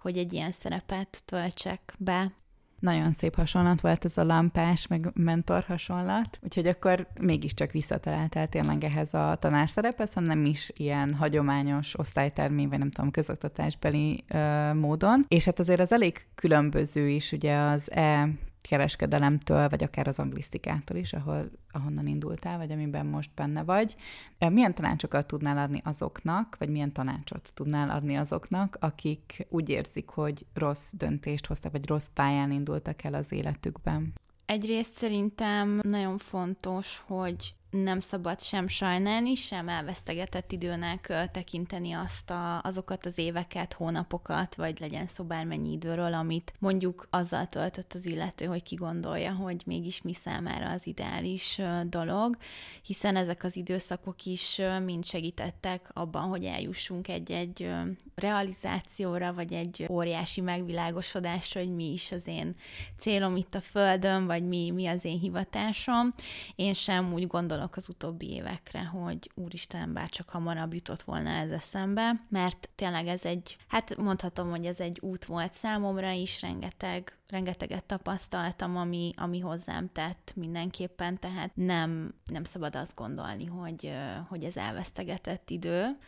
hogy 0.00 0.18
egy 0.18 0.32
ilyen 0.32 0.50
szerepet 0.50 1.22
töltsek 1.24 1.94
be. 1.98 2.32
Nagyon 2.78 3.12
szép 3.12 3.34
hasonlat 3.34 3.80
volt 3.80 4.04
ez 4.04 4.18
a 4.18 4.24
lampás, 4.24 4.86
meg 4.86 5.10
mentor 5.14 5.64
hasonlat, 5.64 6.38
úgyhogy 6.42 6.66
akkor 6.66 7.06
mégiscsak 7.22 7.70
visszataláltál 7.70 8.48
tényleg 8.48 8.84
ehhez 8.84 9.14
a 9.14 9.36
tanárszerephez, 9.40 10.12
hanem 10.12 10.38
nem 10.38 10.44
is 10.44 10.70
ilyen 10.76 11.14
hagyományos 11.14 11.98
osztálytermi, 11.98 12.66
vagy 12.66 12.78
nem 12.78 12.90
tudom, 12.90 13.10
közoktatásbeli 13.10 14.24
ö, 14.28 14.72
módon. 14.74 15.24
És 15.28 15.44
hát 15.44 15.58
azért 15.58 15.80
az 15.80 15.92
elég 15.92 16.26
különböző 16.34 17.08
is, 17.08 17.32
ugye 17.32 17.56
az 17.56 17.90
E 17.90 18.28
kereskedelemtől, 18.62 19.68
vagy 19.68 19.82
akár 19.82 20.08
az 20.08 20.18
anglisztikától 20.18 20.96
is, 20.96 21.12
ahol, 21.12 21.50
ahonnan 21.70 22.06
indultál, 22.06 22.58
vagy 22.58 22.70
amiben 22.70 23.06
most 23.06 23.30
benne 23.34 23.62
vagy. 23.62 23.94
Milyen 24.38 24.74
tanácsokat 24.74 25.26
tudnál 25.26 25.58
adni 25.58 25.80
azoknak, 25.84 26.56
vagy 26.58 26.68
milyen 26.68 26.92
tanácsot 26.92 27.50
tudnál 27.54 27.90
adni 27.90 28.16
azoknak, 28.16 28.76
akik 28.80 29.46
úgy 29.48 29.68
érzik, 29.68 30.08
hogy 30.08 30.46
rossz 30.54 30.92
döntést 30.96 31.46
hoztak, 31.46 31.72
vagy 31.72 31.86
rossz 31.86 32.08
pályán 32.14 32.50
indultak 32.50 33.04
el 33.04 33.14
az 33.14 33.32
életükben? 33.32 34.12
Egyrészt 34.46 34.96
szerintem 34.96 35.80
nagyon 35.82 36.18
fontos, 36.18 37.02
hogy 37.06 37.54
nem 37.70 38.00
szabad 38.00 38.40
sem 38.40 38.68
sajnálni, 38.68 39.34
sem 39.34 39.68
elvesztegetett 39.68 40.52
időnek 40.52 41.28
tekinteni 41.32 41.92
azt 41.92 42.30
a, 42.30 42.60
azokat 42.62 43.06
az 43.06 43.18
éveket, 43.18 43.72
hónapokat, 43.72 44.54
vagy 44.54 44.80
legyen 44.80 45.06
szó 45.06 45.24
bármennyi 45.24 45.72
időről, 45.72 46.14
amit 46.14 46.52
mondjuk 46.58 47.06
azzal 47.10 47.46
töltött 47.46 47.92
az 47.94 48.06
illető, 48.06 48.44
hogy 48.44 48.62
ki 48.62 48.74
gondolja, 48.74 49.32
hogy 49.32 49.62
mégis 49.66 50.02
mi 50.02 50.12
számára 50.12 50.70
az 50.70 50.86
ideális 50.86 51.60
dolog, 51.86 52.36
hiszen 52.82 53.16
ezek 53.16 53.44
az 53.44 53.56
időszakok 53.56 54.24
is 54.24 54.60
mind 54.84 55.04
segítettek 55.04 55.90
abban, 55.92 56.22
hogy 56.22 56.44
eljussunk 56.44 57.08
egy-egy 57.08 57.70
realizációra, 58.14 59.32
vagy 59.32 59.52
egy 59.52 59.86
óriási 59.88 60.40
megvilágosodásra, 60.40 61.60
hogy 61.60 61.74
mi 61.74 61.92
is 61.92 62.12
az 62.12 62.26
én 62.26 62.56
célom 62.98 63.36
itt 63.36 63.54
a 63.54 63.60
Földön, 63.60 64.26
vagy 64.26 64.48
mi, 64.48 64.70
mi 64.70 64.86
az 64.86 65.04
én 65.04 65.18
hivatásom. 65.18 66.14
Én 66.54 66.72
sem 66.72 67.12
úgy 67.12 67.26
gondolom, 67.26 67.59
gondolok 67.60 67.76
az 67.76 67.88
utóbbi 67.88 68.30
évekre, 68.30 68.84
hogy 68.84 69.30
úristen, 69.34 69.92
bár 69.92 70.08
csak 70.08 70.28
hamarabb 70.28 70.74
jutott 70.74 71.02
volna 71.02 71.30
ez 71.30 71.50
eszembe, 71.50 72.12
mert 72.28 72.70
tényleg 72.74 73.06
ez 73.06 73.24
egy, 73.24 73.56
hát 73.68 73.96
mondhatom, 73.96 74.50
hogy 74.50 74.66
ez 74.66 74.80
egy 74.80 74.98
út 75.00 75.24
volt 75.24 75.52
számomra 75.52 76.10
is, 76.10 76.40
rengeteg, 76.40 77.16
rengeteget 77.28 77.84
tapasztaltam, 77.84 78.76
ami, 78.76 79.12
ami 79.16 79.40
hozzám 79.40 79.90
tett 79.92 80.32
mindenképpen, 80.36 81.18
tehát 81.18 81.50
nem, 81.54 82.14
nem 82.24 82.44
szabad 82.44 82.76
azt 82.76 82.94
gondolni, 82.94 83.46
hogy, 83.46 83.92
hogy 84.28 84.44
ez 84.44 84.56
elvesztegetett 84.56 85.50
idő, 85.50 85.98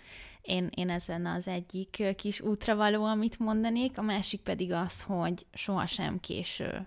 én, 0.43 0.69
én 0.75 0.91
ezen 0.91 1.27
az 1.27 1.49
egyik 1.49 2.03
kis 2.17 2.41
útra 2.41 2.77
való, 2.77 3.05
amit 3.05 3.39
mondanék, 3.39 3.99
a 3.99 4.03
másik 4.03 4.41
pedig 4.41 4.73
az, 4.73 5.03
hogy 5.03 5.47
sohasem 5.53 6.21
késő 6.21 6.87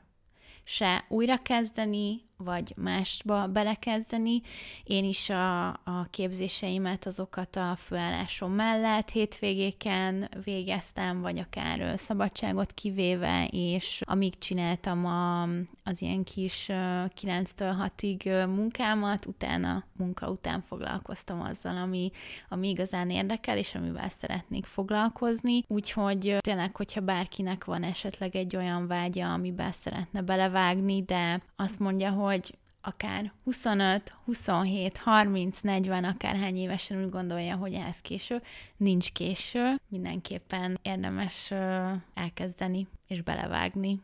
se 0.68 1.06
újrakezdeni, 1.10 2.25
vagy 2.38 2.74
másba 2.76 3.48
belekezdeni. 3.48 4.42
Én 4.84 5.06
is 5.06 5.30
a, 5.30 5.68
a 5.68 6.08
képzéseimet 6.10 7.06
azokat 7.06 7.56
a 7.56 7.76
főállásom 7.78 8.52
mellett 8.52 9.10
hétvégéken 9.10 10.30
végeztem, 10.44 11.22
vagy 11.22 11.40
akár 11.40 12.00
szabadságot 12.00 12.74
kivéve, 12.74 13.48
és 13.52 14.02
amíg 14.06 14.38
csináltam 14.38 15.06
a, 15.06 15.42
az 15.84 16.02
ilyen 16.02 16.24
kis 16.24 16.66
9-től 16.70 17.90
6-ig 17.98 18.48
munkámat, 18.56 19.26
utána 19.26 19.84
munka 19.98 20.30
után 20.30 20.62
foglalkoztam 20.62 21.42
azzal, 21.42 21.78
ami, 21.78 22.12
ami 22.50 22.70
igazán 22.70 23.10
érdekel, 23.10 23.58
és 23.58 23.76
amivel 23.76 24.10
szeretnék 24.10 24.66
foglalkozni. 24.66 25.64
Úgyhogy 25.68 26.36
tényleg, 26.40 26.76
hogyha 26.76 27.02
bárkinek 27.02 27.66
van 27.66 27.84
esetleg 27.84 28.36
egy 28.36 28.56
olyan 28.56 28.88
vágya, 28.88 29.34
amiben 29.34 29.72
szeretne 29.72 30.22
belevágni, 30.22 31.04
de 31.04 31.42
azt 31.56 31.80
mondja, 31.80 32.10
hogy 32.10 32.25
akár 32.82 33.32
25, 33.44 34.18
27, 34.26 34.98
30, 34.98 35.62
40, 35.62 36.04
akárhány 36.04 36.56
évesen 36.56 37.04
úgy 37.04 37.10
gondolja, 37.10 37.56
hogy 37.56 37.74
ehhez 37.74 38.00
késő, 38.00 38.42
nincs 38.78 39.12
késő, 39.12 39.76
mindenképpen 39.88 40.80
érdemes 40.82 41.52
elkezdeni 42.14 42.88
és 43.08 43.22
belevágni. 43.22 44.02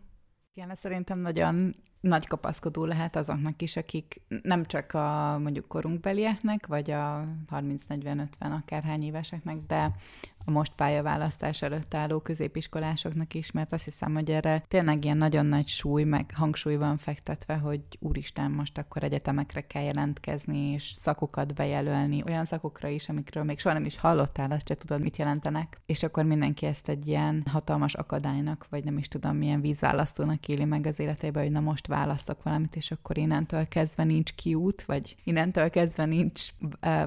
Igen, 0.54 0.76
szerintem 0.76 1.20
nagyon 1.20 1.76
nagy 2.00 2.28
kapaszkodó 2.28 2.86
lehet 2.86 3.16
azoknak 3.16 3.62
is, 3.62 3.76
akik 3.76 4.22
nem 4.42 4.66
csak 4.66 4.94
a 4.94 5.38
mondjuk 5.42 5.68
korunkbelieknek, 5.68 6.68
vagy 6.68 6.92
a 6.92 7.28
30-40-50 7.52 8.28
akárhány 8.40 9.04
éveseknek, 9.04 9.58
de 9.68 9.96
a 10.46 10.52
most 10.52 10.74
pályaválasztás 10.76 11.62
előtt 11.62 11.94
álló 11.94 12.20
középiskolásoknak 12.20 13.34
is, 13.34 13.52
mert 13.52 13.74
azt 13.74 13.84
hiszem, 13.84 14.14
hogy 14.14 14.32
erre 14.32 14.64
tényleg 14.68 15.04
ilyen 15.04 15.18
nagyon 15.18 15.46
nagy 15.46 15.68
súly, 15.68 16.04
meg 16.04 16.32
hangsúly 16.34 16.76
van 16.76 16.98
fektetve, 16.98 17.56
hogy 17.56 17.82
úristen, 18.00 18.52
most 18.52 18.78
akkor 18.78 19.04
egyetemekre 19.04 19.62
kell 19.62 19.84
jelentkezni, 19.84 20.72
és 20.72 20.84
szakokat 20.84 21.54
bejelölni, 21.54 22.24
olyan 22.26 22.46
szakokra 22.46 22.88
is, 22.88 23.10
amikről 23.10 23.44
még 23.44 23.60
soha 23.60 23.74
nem 23.74 23.86
is 23.86 23.98
hallottál, 23.98 24.52
azt 24.52 24.68
se 24.68 24.76
tudod, 24.76 25.02
mit 25.02 25.18
jelentenek. 25.18 25.82
És 25.86 26.04
akkor 26.04 26.24
mindenki 26.24 26.66
ezt 26.66 26.90
egy 26.90 27.08
ilyen 27.08 27.44
hatalmas 27.52 27.94
akadálynak, 27.94 28.66
vagy 28.70 28.84
nem 28.84 28.98
is 28.98 29.08
tudom, 29.08 29.36
milyen 29.36 29.62
vízválasztónak 29.62 30.48
éli 30.48 30.66
meg 30.66 30.86
az 30.86 31.00
életébe, 31.00 31.42
hogy 31.42 31.52
na 31.52 31.60
most 31.60 31.88
választok 31.88 32.44
valamit, 32.44 32.76
és 32.76 32.92
akkor 32.92 33.18
innentől 33.18 33.68
kezdve 33.68 34.04
nincs 34.04 34.34
kiút, 34.34 34.84
vagy 34.84 35.16
innentől 35.24 35.70
kezdve 35.70 36.06
nincs 36.06 36.50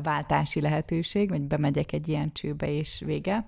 váltási 0.02 0.60
lehetőség, 0.60 1.28
vagy 1.28 1.42
bemegyek 1.42 1.92
egy 1.92 2.08
ilyen 2.08 2.32
csőbe, 2.32 2.70
és 2.70 3.02
vége. 3.24 3.46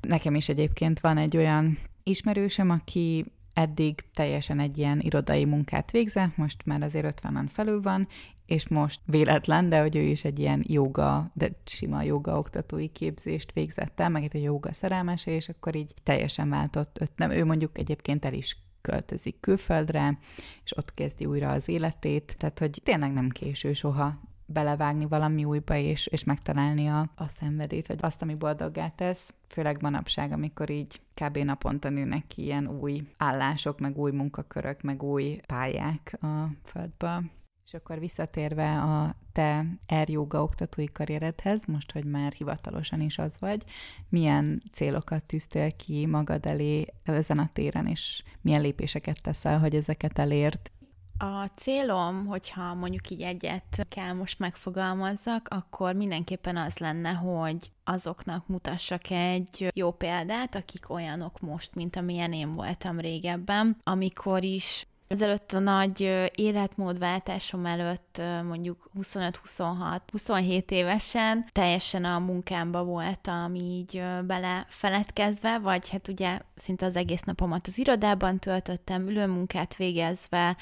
Nekem 0.00 0.34
is 0.34 0.48
egyébként 0.48 1.00
van 1.00 1.18
egy 1.18 1.36
olyan 1.36 1.78
ismerősöm, 2.02 2.70
aki 2.70 3.24
eddig 3.52 4.04
teljesen 4.14 4.60
egy 4.60 4.78
ilyen 4.78 5.00
irodai 5.00 5.44
munkát 5.44 5.90
végzett, 5.90 6.36
most 6.36 6.64
már 6.64 6.82
azért 6.82 7.20
50-en 7.20 7.46
felül 7.48 7.82
van, 7.82 8.08
és 8.46 8.68
most 8.68 9.00
véletlen, 9.04 9.68
de 9.68 9.80
hogy 9.80 9.96
ő 9.96 10.00
is 10.00 10.24
egy 10.24 10.38
ilyen 10.38 10.64
joga, 10.66 11.30
de 11.34 11.50
sima 11.64 12.02
joga 12.02 12.38
oktatói 12.38 12.88
képzést 12.88 13.52
végzett 13.52 14.00
el, 14.00 14.08
meg 14.08 14.24
egy 14.24 14.42
joga 14.42 14.72
szerelmese, 14.72 15.30
és 15.30 15.48
akkor 15.48 15.74
így 15.74 15.94
teljesen 16.02 16.48
váltott. 16.48 17.12
Nem, 17.16 17.30
ő 17.30 17.44
mondjuk 17.44 17.78
egyébként 17.78 18.24
el 18.24 18.32
is 18.32 18.56
költözik 18.80 19.40
külföldre, 19.40 20.18
és 20.64 20.76
ott 20.76 20.94
kezdi 20.94 21.24
újra 21.24 21.50
az 21.50 21.68
életét, 21.68 22.34
tehát 22.38 22.58
hogy 22.58 22.80
tényleg 22.82 23.12
nem 23.12 23.28
késő 23.28 23.72
soha 23.72 24.20
belevágni 24.52 25.06
valami 25.06 25.44
újba, 25.44 25.76
és, 25.76 26.06
és 26.06 26.24
megtalálni 26.24 26.88
a, 26.88 27.10
a 27.14 27.28
szenvedét, 27.28 27.86
vagy 27.86 27.98
azt, 28.00 28.22
ami 28.22 28.34
boldoggá 28.34 28.88
tesz, 28.88 29.34
főleg 29.48 29.82
manapság, 29.82 30.32
amikor 30.32 30.70
így 30.70 31.00
kb. 31.14 31.38
naponta 31.38 31.88
nőnek 31.88 32.26
ki 32.26 32.42
ilyen 32.42 32.68
új 32.68 33.02
állások, 33.16 33.80
meg 33.80 33.98
új 33.98 34.10
munkakörök, 34.10 34.82
meg 34.82 35.02
új 35.02 35.40
pályák 35.46 36.18
a 36.20 36.46
földbe. 36.64 37.22
És 37.66 37.74
akkor 37.74 37.98
visszatérve 37.98 38.80
a 38.80 39.14
te 39.32 39.66
erjóga 39.86 40.42
oktatói 40.42 40.84
karrieredhez, 40.84 41.66
most, 41.66 41.92
hogy 41.92 42.04
már 42.04 42.32
hivatalosan 42.32 43.00
is 43.00 43.18
az 43.18 43.36
vagy, 43.38 43.64
milyen 44.08 44.62
célokat 44.72 45.24
tűztél 45.24 45.70
ki 45.76 46.06
magad 46.06 46.46
elé 46.46 46.86
ezen 47.02 47.38
a 47.38 47.50
téren, 47.52 47.86
és 47.86 48.22
milyen 48.40 48.60
lépéseket 48.60 49.22
teszel, 49.22 49.58
hogy 49.58 49.74
ezeket 49.74 50.18
elért? 50.18 50.72
A 51.18 51.46
célom, 51.56 52.26
hogyha 52.26 52.74
mondjuk 52.74 53.10
így 53.10 53.22
egyet 53.22 53.86
kell 53.88 54.12
most 54.12 54.38
megfogalmazzak, 54.38 55.48
akkor 55.50 55.94
mindenképpen 55.94 56.56
az 56.56 56.78
lenne, 56.78 57.10
hogy 57.10 57.70
azoknak 57.84 58.46
mutassak 58.46 59.10
egy 59.10 59.70
jó 59.74 59.90
példát, 59.90 60.54
akik 60.54 60.90
olyanok 60.90 61.40
most, 61.40 61.74
mint 61.74 61.96
amilyen 61.96 62.32
én 62.32 62.54
voltam 62.54 63.00
régebben, 63.00 63.76
amikor 63.84 64.44
is 64.44 64.86
Ezelőtt 65.12 65.52
a 65.52 65.58
nagy 65.58 66.00
életmódváltásom 66.34 67.66
előtt, 67.66 68.22
mondjuk 68.46 68.90
25-26-27 69.00 70.70
évesen 70.70 71.46
teljesen 71.52 72.04
a 72.04 72.18
munkámba 72.18 72.84
voltam 72.84 73.54
így 73.54 74.02
belefeledkezve, 74.26 75.58
vagy 75.58 75.88
hát 75.88 76.08
ugye 76.08 76.38
szinte 76.54 76.86
az 76.86 76.96
egész 76.96 77.20
napomat 77.20 77.66
az 77.66 77.78
irodában 77.78 78.38
töltöttem, 78.38 79.08
ülőmunkát 79.08 79.76
végezve, 79.76 80.56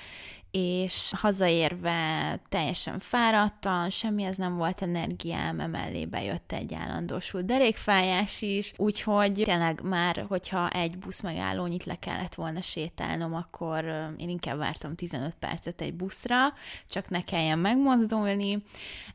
és 0.51 1.13
hazaérve 1.17 2.41
teljesen 2.49 2.99
fáradtan, 2.99 3.91
semmihez 3.91 4.37
nem 4.37 4.57
volt 4.57 4.83
energiám, 4.83 5.61
emellé 5.61 6.07
bejött 6.07 6.53
egy 6.53 6.75
állandósult 6.75 7.45
derékfájás 7.45 8.43
is, 8.43 8.73
úgyhogy 8.77 9.33
tényleg 9.33 9.81
már, 9.83 10.25
hogyha 10.29 10.69
egy 10.69 10.99
busz 10.99 11.21
megállónyit 11.21 11.85
le 11.85 11.95
kellett 11.95 12.35
volna 12.35 12.61
sétálnom, 12.61 13.35
akkor 13.35 13.85
én 14.17 14.29
inkább 14.29 14.59
vártam 14.59 14.95
15 14.95 15.35
percet 15.35 15.81
egy 15.81 15.95
buszra, 15.95 16.37
csak 16.89 17.09
ne 17.09 17.25
kelljen 17.25 17.59
megmozdulni, 17.59 18.63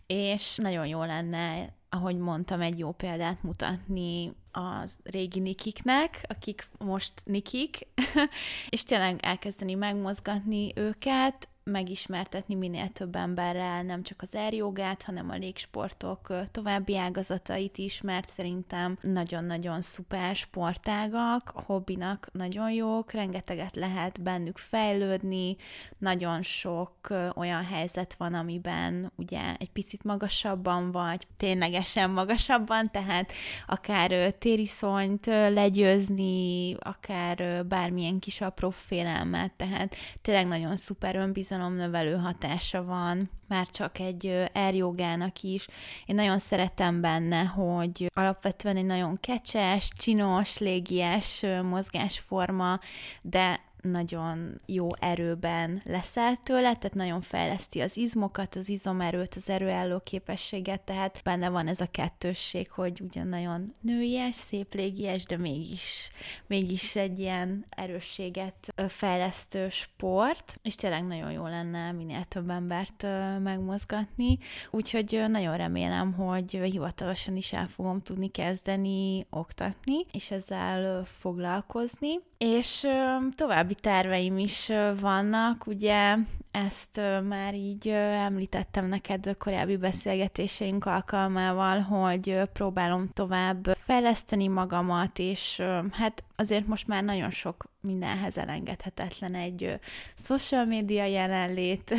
és 0.08 0.56
nagyon 0.56 0.88
jó 0.88 1.04
lenne 1.04 1.75
ahogy 1.96 2.18
mondtam, 2.18 2.62
egy 2.62 2.80
jó 2.80 2.92
példát 2.92 3.44
mutatni 3.44 4.34
az 4.52 4.96
régi 5.04 5.40
nikiknek, 5.40 6.26
akik 6.28 6.68
most 6.78 7.14
nikik, 7.24 7.88
és 8.70 8.84
tényleg 8.84 9.20
elkezdeni 9.22 9.74
megmozgatni 9.74 10.72
őket, 10.76 11.50
megismertetni 11.72 12.56
minél 12.56 12.90
több 12.90 13.16
emberrel 13.16 13.84
nem 13.84 14.04
csak 14.04 14.22
az 14.22 14.36
erjogát, 14.36 15.04
hanem 15.04 15.30
a 15.30 15.36
légsportok 15.36 16.34
további 16.52 16.98
ágazatait 16.98 17.78
is, 17.78 18.02
mert 18.02 18.30
szerintem 18.30 18.98
nagyon-nagyon 19.02 19.82
szuper 19.82 20.36
sportágak, 20.36 21.52
hobbinak 21.54 22.28
nagyon 22.32 22.72
jók, 22.72 23.12
rengeteget 23.12 23.76
lehet 23.76 24.22
bennük 24.22 24.58
fejlődni, 24.58 25.56
nagyon 25.98 26.42
sok 26.42 26.94
olyan 27.36 27.64
helyzet 27.66 28.14
van, 28.14 28.34
amiben 28.34 29.12
ugye 29.16 29.42
egy 29.58 29.72
picit 29.72 30.04
magasabban 30.04 30.92
vagy, 30.92 31.28
ténylegesen 31.38 32.10
magasabban, 32.10 32.86
tehát 32.92 33.32
akár 33.68 34.32
tériszonyt 34.32 35.26
legyőzni, 35.26 36.76
akár 36.80 37.66
bármilyen 37.66 38.20
kis 38.20 38.42
apró 38.42 38.70
félelmet, 38.70 39.54
tehát 39.54 39.96
tényleg 40.22 40.48
nagyon 40.48 40.76
szuper 40.76 41.16
önbizalom 41.16 41.54
önbizalomnövelő 41.62 42.16
hatása 42.16 42.84
van, 42.84 43.30
már 43.48 43.68
csak 43.68 44.00
egy 44.00 44.50
erjogának 44.54 45.42
is. 45.42 45.68
Én 46.06 46.16
nagyon 46.16 46.40
szeretem 46.40 47.02
benne, 47.02 47.44
hogy 47.44 48.12
alapvetően 48.14 48.78
egy 48.78 48.86
nagyon 48.86 49.18
kecses, 49.20 49.90
csinos, 49.98 50.58
légies 50.58 51.46
mozgásforma, 51.64 52.80
de 53.22 53.60
nagyon 53.88 54.62
jó 54.66 54.88
erőben 55.00 55.82
leszel 55.86 56.38
tőle, 56.44 56.76
tehát 56.76 56.94
nagyon 56.94 57.22
fejleszti 57.22 57.82
az 57.82 57.98
izmokat, 57.98 58.56
az 58.56 58.70
izomerőt, 58.70 59.34
az 59.36 59.50
erőálló 59.50 60.00
képességet, 60.00 60.82
tehát 60.82 61.22
benne 61.24 61.50
van 61.50 61.68
ez 61.68 61.80
a 61.80 61.88
kettősség, 61.92 62.72
hogy 62.72 63.02
ugyan 63.02 63.28
nagyon 63.28 63.74
nőies, 63.82 64.36
szép 64.36 64.74
légies, 64.74 65.26
de 65.26 65.38
mégis, 65.38 66.10
mégis 66.48 66.96
egy 66.96 67.20
ilyen 67.20 67.66
erősséget 67.70 68.74
fejlesztő 68.88 69.70
sport, 69.70 70.60
és 70.62 70.76
tényleg 70.76 71.04
nagyon 71.06 71.32
jó 71.32 71.48
lenne 71.48 71.92
minél 71.92 72.24
több 72.24 72.50
embert 72.50 73.06
megmozgatni, 73.44 74.38
úgyhogy 74.72 75.24
nagyon 75.28 75.58
remélem, 75.58 76.14
hogy 76.14 76.52
hivatalosan 76.52 77.36
is 77.36 77.54
el 77.54 77.68
fogom 77.68 78.02
tudni 78.02 78.28
kezdeni 78.28 79.26
oktatni, 79.30 80.06
és 80.12 80.32
ezzel 80.32 81.06
foglalkozni, 81.06 82.20
és 82.38 82.88
további 83.36 83.75
terveim 83.82 84.38
is 84.38 84.72
vannak, 85.00 85.68
ugye 85.68 86.16
ezt 86.52 87.02
már 87.28 87.56
így 87.56 87.88
említettem 87.88 88.86
neked 88.86 89.36
korábbi 89.38 89.78
beszélgetéseink 89.78 90.86
alkalmával, 90.86 91.80
hogy 91.80 92.42
próbálom 92.54 93.10
tovább 93.14 93.78
fejleszteni 93.78 94.48
magamat, 94.48 95.20
és 95.20 95.62
hát 95.92 96.24
azért 96.36 96.68
most 96.68 96.88
már 96.88 97.04
nagyon 97.04 97.30
sok 97.32 97.66
mindenhez 97.86 98.38
elengedhetetlen 98.38 99.36
egy 99.36 99.80
social 100.16 100.66
media 100.66 101.06
jelenlét, 101.06 101.96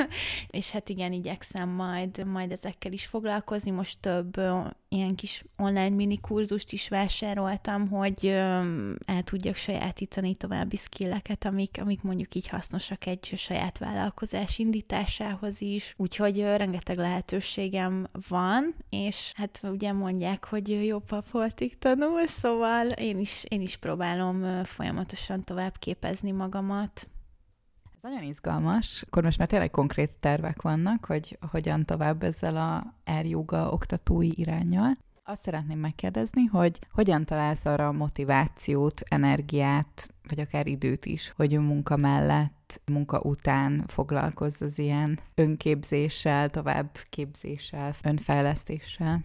és 0.50 0.70
hát 0.70 0.88
igen, 0.88 1.12
igyekszem 1.12 1.68
majd, 1.68 2.26
majd 2.26 2.52
ezekkel 2.52 2.92
is 2.92 3.06
foglalkozni. 3.06 3.70
Most 3.70 3.98
több 4.00 4.40
ilyen 4.92 5.14
kis 5.14 5.44
online 5.56 5.88
mini 5.88 6.20
kurzust 6.20 6.72
is 6.72 6.88
vásároltam, 6.88 7.88
hogy 7.88 8.26
el 9.04 9.22
tudjak 9.24 9.56
sajátítani 9.56 10.34
további 10.34 10.76
skilleket, 10.76 11.44
amik, 11.44 11.76
amik 11.80 12.02
mondjuk 12.02 12.34
így 12.34 12.48
hasznosak 12.48 13.06
egy 13.06 13.32
saját 13.36 13.78
vállalkozás 13.78 14.58
indításához 14.58 15.60
is, 15.60 15.94
úgyhogy 15.96 16.40
rengeteg 16.40 16.96
lehetőségem 16.96 18.06
van, 18.28 18.74
és 18.88 19.32
hát 19.36 19.60
ugye 19.64 19.92
mondják, 19.92 20.44
hogy 20.44 20.86
jobb 20.86 21.08
voltig 21.30 21.78
tanul, 21.78 22.26
szóval 22.26 22.86
én 22.88 23.18
is, 23.18 23.44
én 23.48 23.60
is 23.60 23.76
próbálom 23.76 24.64
folyamatosan 24.64 25.29
tovább 25.38 25.78
képezni 25.78 26.30
magamat. 26.30 27.08
Ez 27.92 28.10
nagyon 28.10 28.22
izgalmas. 28.22 29.02
Akkor 29.06 29.22
most 29.22 29.38
már 29.38 29.48
tényleg 29.48 29.70
konkrét 29.70 30.18
tervek 30.20 30.62
vannak, 30.62 31.04
hogy 31.04 31.38
hogyan 31.50 31.84
tovább 31.84 32.22
ezzel 32.22 32.56
a 32.56 32.94
erjoga 33.04 33.70
oktatói 33.70 34.30
irányjal. 34.34 34.96
Azt 35.24 35.42
szeretném 35.42 35.78
megkérdezni, 35.78 36.44
hogy 36.44 36.78
hogyan 36.90 37.24
találsz 37.24 37.64
arra 37.64 37.92
motivációt, 37.92 39.00
energiát, 39.08 40.14
vagy 40.28 40.40
akár 40.40 40.66
időt 40.66 41.06
is, 41.06 41.32
hogy 41.36 41.58
munka 41.58 41.96
mellett, 41.96 42.80
munka 42.86 43.20
után 43.20 43.84
foglalkozz 43.86 44.62
az 44.62 44.78
ilyen 44.78 45.18
önképzéssel, 45.34 46.50
továbbképzéssel, 46.50 47.94
önfejlesztéssel? 48.02 49.20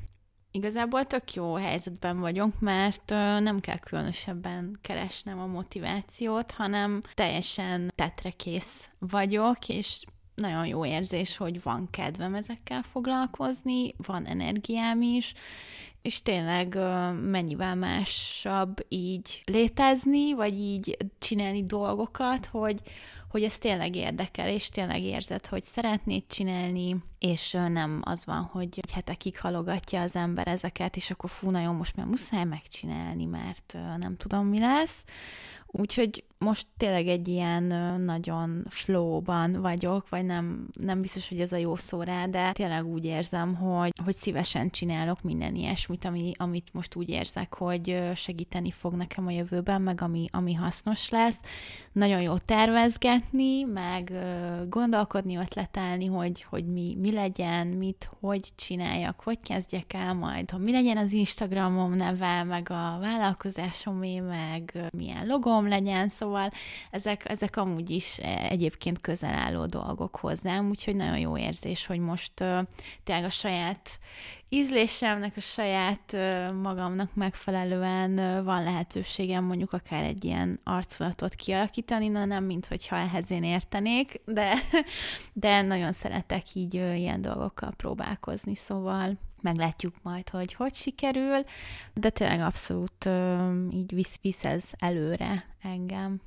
Igazából 0.55 1.05
tök 1.05 1.33
jó 1.33 1.53
helyzetben 1.53 2.19
vagyok, 2.19 2.59
mert 2.59 3.09
nem 3.39 3.59
kell 3.59 3.77
különösebben 3.77 4.77
keresnem 4.81 5.39
a 5.39 5.45
motivációt, 5.45 6.51
hanem 6.51 7.01
teljesen 7.13 7.91
tetrekész 7.95 8.89
vagyok, 8.99 9.67
és 9.67 10.03
nagyon 10.35 10.65
jó 10.65 10.85
érzés, 10.85 11.37
hogy 11.37 11.61
van 11.63 11.87
kedvem 11.91 12.35
ezekkel 12.35 12.81
foglalkozni, 12.81 13.95
van 13.97 14.25
energiám 14.25 15.01
is, 15.01 15.33
és 16.01 16.21
tényleg 16.21 16.77
mennyivel 17.21 17.75
másabb 17.75 18.85
így 18.87 19.43
létezni, 19.45 20.33
vagy 20.33 20.59
így 20.59 20.97
csinálni 21.19 21.63
dolgokat, 21.63 22.45
hogy, 22.45 22.81
hogy 23.35 23.43
ez 23.43 23.57
tényleg 23.57 23.95
érdekel, 23.95 24.49
és 24.49 24.69
tényleg 24.69 25.01
érzed, 25.01 25.45
hogy 25.45 25.63
szeretnéd 25.63 26.23
csinálni, 26.27 26.95
és 27.19 27.51
nem 27.51 28.01
az 28.03 28.25
van, 28.25 28.43
hogy 28.43 28.79
hetekig 28.93 29.39
halogatja 29.39 30.01
az 30.01 30.15
ember 30.15 30.47
ezeket, 30.47 30.95
és 30.95 31.11
akkor 31.11 31.29
fú, 31.29 31.49
na 31.49 31.61
jó, 31.61 31.71
most 31.71 31.95
már 31.95 32.05
muszáj 32.05 32.43
megcsinálni, 32.43 33.25
mert 33.25 33.77
nem 33.97 34.17
tudom, 34.17 34.47
mi 34.47 34.59
lesz. 34.59 35.03
Úgyhogy 35.65 36.23
most 36.45 36.67
tényleg 36.77 37.07
egy 37.07 37.27
ilyen 37.27 37.63
nagyon 38.01 38.65
flow-ban 38.69 39.61
vagyok, 39.61 40.09
vagy 40.09 40.25
nem, 40.25 40.67
nem 40.79 41.01
biztos, 41.01 41.29
hogy 41.29 41.39
ez 41.39 41.51
a 41.51 41.57
jó 41.57 41.75
szó 41.75 42.01
rá, 42.01 42.25
de 42.25 42.51
tényleg 42.51 42.85
úgy 42.85 43.05
érzem, 43.05 43.55
hogy, 43.55 43.91
hogy 44.03 44.15
szívesen 44.15 44.69
csinálok 44.69 45.21
minden 45.21 45.55
ilyesmit, 45.55 46.05
ami, 46.05 46.31
amit 46.37 46.73
most 46.73 46.95
úgy 46.95 47.09
érzek, 47.09 47.55
hogy 47.55 48.11
segíteni 48.15 48.71
fog 48.71 48.93
nekem 48.93 49.27
a 49.27 49.31
jövőben, 49.31 49.81
meg 49.81 50.01
ami, 50.01 50.25
ami 50.31 50.53
hasznos 50.53 51.09
lesz. 51.09 51.39
Nagyon 51.91 52.21
jó 52.21 52.37
tervezgetni, 52.37 53.63
meg 53.63 54.13
gondolkodni, 54.69 55.37
ötletelni, 55.37 56.05
hogy, 56.05 56.45
hogy 56.49 56.65
mi, 56.65 56.97
mi 56.99 57.11
legyen, 57.11 57.67
mit, 57.67 58.09
hogy 58.19 58.51
csináljak, 58.55 59.21
hogy 59.23 59.37
kezdjek 59.41 59.93
el 59.93 60.13
majd, 60.13 60.51
hogy 60.51 60.61
mi 60.61 60.71
legyen 60.71 60.97
az 60.97 61.11
Instagramom 61.11 61.93
neve, 61.93 62.43
meg 62.43 62.69
a 62.69 62.97
vállalkozásomé, 63.01 64.19
meg 64.19 64.89
milyen 64.97 65.27
logom 65.27 65.67
legyen, 65.67 66.09
szóval 66.09 66.34
szóval 66.35 66.51
ezek, 66.91 67.29
ezek 67.29 67.57
amúgy 67.57 67.89
is 67.89 68.19
e, 68.19 68.47
egyébként 68.49 69.01
közel 69.01 69.33
álló 69.33 69.65
dolgok 69.65 70.15
hozzám, 70.15 70.69
úgyhogy 70.69 70.95
nagyon 70.95 71.17
jó 71.17 71.37
érzés, 71.37 71.85
hogy 71.85 71.99
most 71.99 72.39
uh, 72.39 72.59
tényleg 73.03 73.25
a 73.25 73.29
saját 73.29 73.99
ízlésemnek, 74.49 75.33
a 75.37 75.39
saját 75.39 76.15
magamnak 76.61 77.13
megfelelően 77.13 78.11
uh, 78.19 78.43
van 78.43 78.63
lehetőségem 78.63 79.43
mondjuk 79.43 79.73
akár 79.73 80.03
egy 80.03 80.23
ilyen 80.25 80.59
arculatot 80.63 81.35
kialakítani, 81.35 82.07
na 82.07 82.25
nem, 82.25 82.43
mint 82.43 82.67
hogyha 82.67 82.95
ehhez 82.95 83.31
én 83.31 83.43
értenék, 83.43 84.21
de, 84.25 84.53
de 85.33 85.61
nagyon 85.61 85.93
szeretek 85.93 86.55
így 86.55 86.73
ilyen 86.73 87.21
dolgokkal 87.21 87.73
próbálkozni, 87.77 88.55
szóval 88.55 89.17
meglátjuk 89.45 89.95
majd, 90.01 90.29
hogy 90.29 90.53
hogy 90.53 90.73
sikerül, 90.73 91.43
de 91.93 92.09
tényleg 92.09 92.41
abszolút 92.41 93.09
így 93.71 93.93
visz, 93.93 94.19
visz 94.21 94.45
ez 94.45 94.69
előre 94.77 95.45
engem. 95.61 96.21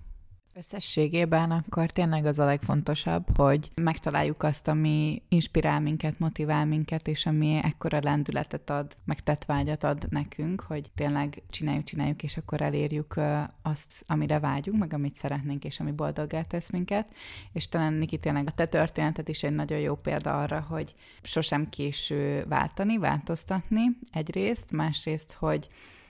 Összességében 0.58 1.50
akkor 1.50 1.90
tényleg 1.90 2.26
az 2.26 2.38
a 2.38 2.44
legfontosabb, 2.44 3.36
hogy 3.36 3.70
megtaláljuk 3.74 4.42
azt, 4.42 4.68
ami 4.68 5.22
inspirál 5.28 5.80
minket, 5.80 6.18
motivál 6.18 6.66
minket, 6.66 7.08
és 7.08 7.26
ami 7.26 7.60
ekkora 7.62 7.98
lendületet 8.02 8.70
ad, 8.70 8.96
meg 9.04 9.20
tetvágyat 9.20 9.84
ad 9.84 10.06
nekünk, 10.10 10.60
hogy 10.60 10.90
tényleg 10.94 11.42
csináljuk, 11.50 11.84
csináljuk, 11.84 12.22
és 12.22 12.36
akkor 12.36 12.62
elérjük 12.62 13.14
azt, 13.62 14.04
amire 14.06 14.38
vágyunk, 14.38 14.78
meg 14.78 14.92
amit 14.92 15.16
szeretnénk, 15.16 15.64
és 15.64 15.80
ami 15.80 15.90
boldoggá 15.90 16.42
tesz 16.42 16.70
minket. 16.70 17.14
És 17.52 17.68
talán 17.68 17.92
Niki 17.92 18.18
tényleg 18.18 18.46
a 18.46 18.50
te 18.50 18.66
történetet 18.66 19.28
is 19.28 19.42
egy 19.42 19.54
nagyon 19.54 19.78
jó 19.78 19.94
példa 19.94 20.40
arra, 20.40 20.60
hogy 20.60 20.94
sosem 21.22 21.68
késő 21.68 22.44
váltani, 22.48 22.98
változtatni 22.98 23.98
egyrészt, 24.12 24.72
másrészt, 24.72 25.32
hogy 25.32 25.68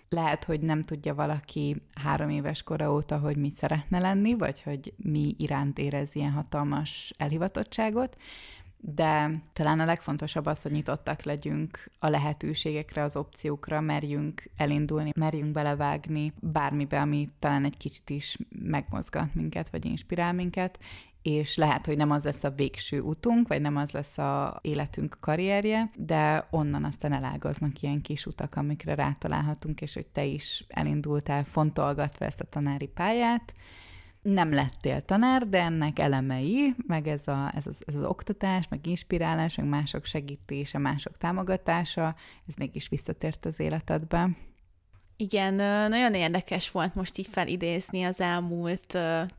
lehet, 0.08 0.44
hogy 0.44 0.60
nem 0.60 0.82
tudja 0.82 1.14
valaki 1.14 1.82
három 2.02 2.28
éves 2.28 2.62
kora 2.62 2.92
óta, 2.92 3.18
hogy 3.18 3.36
mit 3.36 3.56
szeretne 3.56 3.98
lenni, 3.98 4.34
vagy 4.34 4.62
hogy 4.62 4.94
mi 4.96 5.34
iránt 5.38 5.78
érez 5.78 6.14
ilyen 6.14 6.32
hatalmas 6.32 7.14
elhivatottságot, 7.16 8.16
de 8.80 9.30
talán 9.52 9.80
a 9.80 9.84
legfontosabb 9.84 10.46
az, 10.46 10.62
hogy 10.62 10.72
nyitottak 10.72 11.22
legyünk 11.22 11.90
a 11.98 12.08
lehetőségekre, 12.08 13.02
az 13.02 13.16
opciókra, 13.16 13.80
merjünk 13.80 14.50
elindulni, 14.56 15.10
merjünk 15.16 15.52
belevágni 15.52 16.32
bármibe, 16.40 17.00
ami 17.00 17.28
talán 17.38 17.64
egy 17.64 17.76
kicsit 17.76 18.10
is 18.10 18.36
megmozgat 18.48 19.34
minket, 19.34 19.70
vagy 19.70 19.84
inspirál 19.84 20.32
minket, 20.32 20.78
és 21.28 21.56
lehet, 21.56 21.86
hogy 21.86 21.96
nem 21.96 22.10
az 22.10 22.24
lesz 22.24 22.44
a 22.44 22.50
végső 22.50 23.00
utunk, 23.00 23.48
vagy 23.48 23.60
nem 23.60 23.76
az 23.76 23.90
lesz 23.90 24.18
a 24.18 24.58
életünk 24.62 25.16
karrierje, 25.20 25.90
de 25.96 26.46
onnan 26.50 26.84
aztán 26.84 27.12
elágaznak 27.12 27.82
ilyen 27.82 28.00
kis 28.00 28.26
utak, 28.26 28.54
amikre 28.56 28.94
rátalálhatunk, 28.94 29.80
és 29.80 29.94
hogy 29.94 30.06
te 30.06 30.24
is 30.24 30.64
elindultál 30.68 31.44
fontolgatva 31.44 32.24
ezt 32.24 32.40
a 32.40 32.44
tanári 32.44 32.86
pályát, 32.86 33.54
nem 34.22 34.52
lettél 34.52 35.04
tanár, 35.04 35.48
de 35.48 35.60
ennek 35.60 35.98
elemei, 35.98 36.72
meg 36.86 37.06
ez, 37.06 37.28
a, 37.28 37.52
ez, 37.54 37.66
az, 37.66 37.82
ez 37.86 37.94
az 37.94 38.04
oktatás, 38.04 38.68
meg 38.68 38.86
inspirálás, 38.86 39.56
meg 39.56 39.66
mások 39.66 40.04
segítése, 40.04 40.78
mások 40.78 41.16
támogatása, 41.16 42.14
ez 42.46 42.54
mégis 42.54 42.88
visszatért 42.88 43.46
az 43.46 43.60
életedbe. 43.60 44.30
Igen, 45.20 45.54
nagyon 45.90 46.14
érdekes 46.14 46.70
volt 46.70 46.94
most 46.94 47.18
így 47.18 47.26
felidézni 47.30 48.02
az 48.04 48.20
elmúlt 48.20 48.98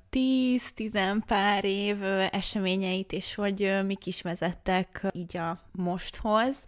tíz-tizen 0.10 1.24
pár 1.28 1.64
év 1.66 2.04
eseményeit, 2.32 3.12
és 3.12 3.36
hogy 3.36 3.80
mik 3.86 4.06
is 4.06 4.22
vezettek 4.22 5.08
így 5.12 5.38
a 5.38 5.60
mosthoz. 5.72 6.66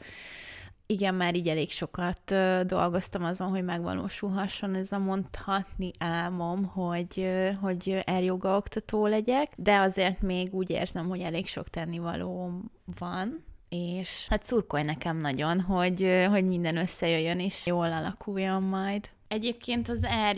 Igen, 0.85 1.15
már 1.15 1.35
így 1.35 1.47
elég 1.47 1.71
sokat 1.71 2.35
dolgoztam 2.65 3.23
azon, 3.23 3.49
hogy 3.49 3.63
megvalósulhasson 3.63 4.75
ez 4.75 4.91
a 4.91 4.99
mondhatni 4.99 5.91
álmom, 5.99 6.65
hogy, 6.65 7.29
hogy 7.61 8.01
eljoga 8.05 8.55
oktató 8.55 9.07
legyek, 9.07 9.53
de 9.55 9.79
azért 9.79 10.21
még 10.21 10.53
úgy 10.53 10.69
érzem, 10.69 11.07
hogy 11.07 11.21
elég 11.21 11.47
sok 11.47 11.67
tennivaló 11.67 12.61
van, 12.99 13.43
és 13.75 14.27
hát 14.29 14.43
szurkolj 14.43 14.83
nekem 14.83 15.17
nagyon, 15.17 15.61
hogy, 15.61 16.25
hogy 16.29 16.47
minden 16.47 16.77
összejöjjön 16.77 17.39
és 17.39 17.65
jól 17.65 17.91
alakuljon 17.91 18.63
majd. 18.63 19.09
Egyébként 19.27 19.89
az 19.89 20.03
air 20.03 20.37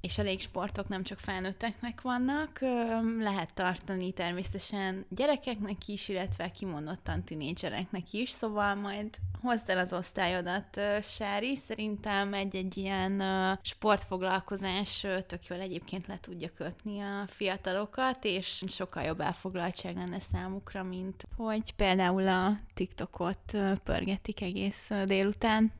és 0.00 0.18
a 0.18 0.22
légsportok 0.22 0.88
nem 0.88 1.02
csak 1.02 1.18
felnőtteknek 1.18 2.00
vannak, 2.00 2.58
lehet 3.18 3.54
tartani 3.54 4.12
természetesen 4.12 5.06
gyerekeknek 5.08 5.88
is, 5.88 6.08
illetve 6.08 6.50
kimondottan 6.50 7.24
tinédzsereknek 7.24 8.12
is, 8.12 8.30
szóval 8.30 8.74
majd 8.74 9.16
hozd 9.40 9.68
el 9.68 9.78
az 9.78 9.92
osztályodat, 9.92 10.80
Sári, 11.02 11.56
szerintem 11.56 12.34
egy-egy 12.34 12.76
ilyen 12.76 13.22
sportfoglalkozás 13.62 15.06
tök 15.26 15.46
jól 15.46 15.60
egyébként 15.60 16.06
le 16.06 16.18
tudja 16.20 16.48
kötni 16.54 17.00
a 17.00 17.24
fiatalokat, 17.26 18.24
és 18.24 18.62
sokkal 18.68 19.02
jobb 19.02 19.20
elfoglaltság 19.20 19.94
lenne 19.94 20.20
számukra, 20.20 20.82
mint 20.82 21.26
hogy 21.36 21.72
például 21.72 22.28
a 22.28 22.58
TikTokot 22.74 23.56
pörgetik 23.84 24.40
egész 24.40 24.90
délután. 25.04 25.72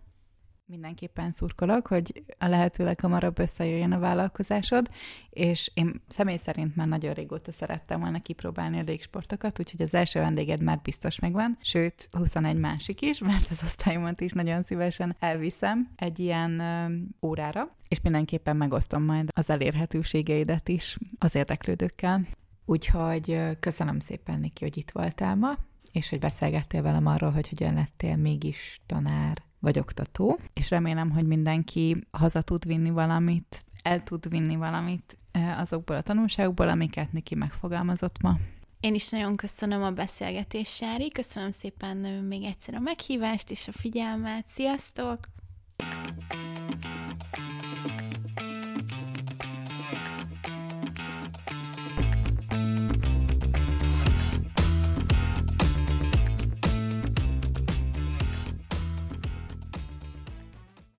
Mindenképpen 0.69 1.31
szurkolok, 1.31 1.87
hogy 1.87 2.25
a 2.39 2.47
lehető 2.47 2.85
leghamarabb 2.85 3.39
összejöjjön 3.39 3.93
a 3.93 3.99
vállalkozásod, 3.99 4.89
és 5.31 5.71
én 5.75 6.03
személy 6.09 6.37
szerint 6.37 6.77
már 6.77 6.87
nagyon 6.87 7.15
régóta 7.15 7.53
szerettem 7.53 8.01
volna 8.01 8.23
kipróbálni 8.23 8.79
a 8.79 8.83
légsportokat, 8.83 9.61
úgyhogy 9.61 9.83
az 9.83 9.95
első 9.95 10.21
vendéged 10.21 10.63
már 10.63 10.81
biztos 10.83 11.19
megvan, 11.19 11.59
sőt, 11.61 12.09
21 12.11 12.57
másik 12.57 13.01
is, 13.01 13.19
mert 13.19 13.51
az 13.51 13.63
osztályomat 13.65 14.21
is 14.21 14.33
nagyon 14.33 14.63
szívesen 14.63 15.17
elviszem 15.19 15.89
egy 15.97 16.19
ilyen 16.19 16.61
ö, 16.61 17.27
órára, 17.27 17.77
és 17.89 18.01
mindenképpen 18.01 18.57
megosztom 18.57 19.03
majd 19.03 19.29
az 19.35 19.51
elérhetőségeidet 19.51 20.69
is 20.69 20.99
az 21.19 21.35
érdeklődőkkel. 21.35 22.27
Úgyhogy 22.65 23.41
köszönöm 23.61 23.99
szépen, 23.99 24.41
Niki, 24.41 24.65
hogy 24.65 24.77
itt 24.77 24.91
voltál 24.91 25.35
ma, 25.35 25.57
és 25.93 26.09
hogy 26.09 26.19
beszélgettél 26.19 26.83
velem 26.83 27.07
arról, 27.07 27.31
hogy 27.31 27.49
hogyan 27.49 27.75
lettél 27.75 28.17
mégis 28.17 28.81
tanár 28.87 29.46
vagy 29.59 29.79
oktató, 29.79 30.38
és 30.53 30.71
remélem, 30.71 31.11
hogy 31.11 31.27
mindenki 31.27 31.97
haza 32.11 32.42
tud 32.42 32.66
vinni 32.66 32.90
valamit, 32.90 33.64
el 33.83 34.03
tud 34.03 34.29
vinni 34.29 34.57
valamit 34.57 35.19
azokból 35.59 35.97
a 35.97 36.03
tanulságokból, 36.03 36.69
amiket 36.69 37.12
neki 37.12 37.35
megfogalmazott 37.35 38.23
ma. 38.23 38.38
Én 38.81 38.95
is 38.95 39.09
nagyon 39.09 39.37
köszönöm 39.37 39.83
a 39.83 39.90
beszélgetést, 39.90 40.75
Sári. 40.75 41.11
Köszönöm 41.11 41.51
szépen 41.51 41.97
még 42.29 42.45
egyszer 42.45 42.75
a 42.75 42.81
meghívást 42.81 43.51
és 43.51 43.69
a 43.69 43.73
figyelmet. 43.73 44.45
Sziasztok! 44.49 45.19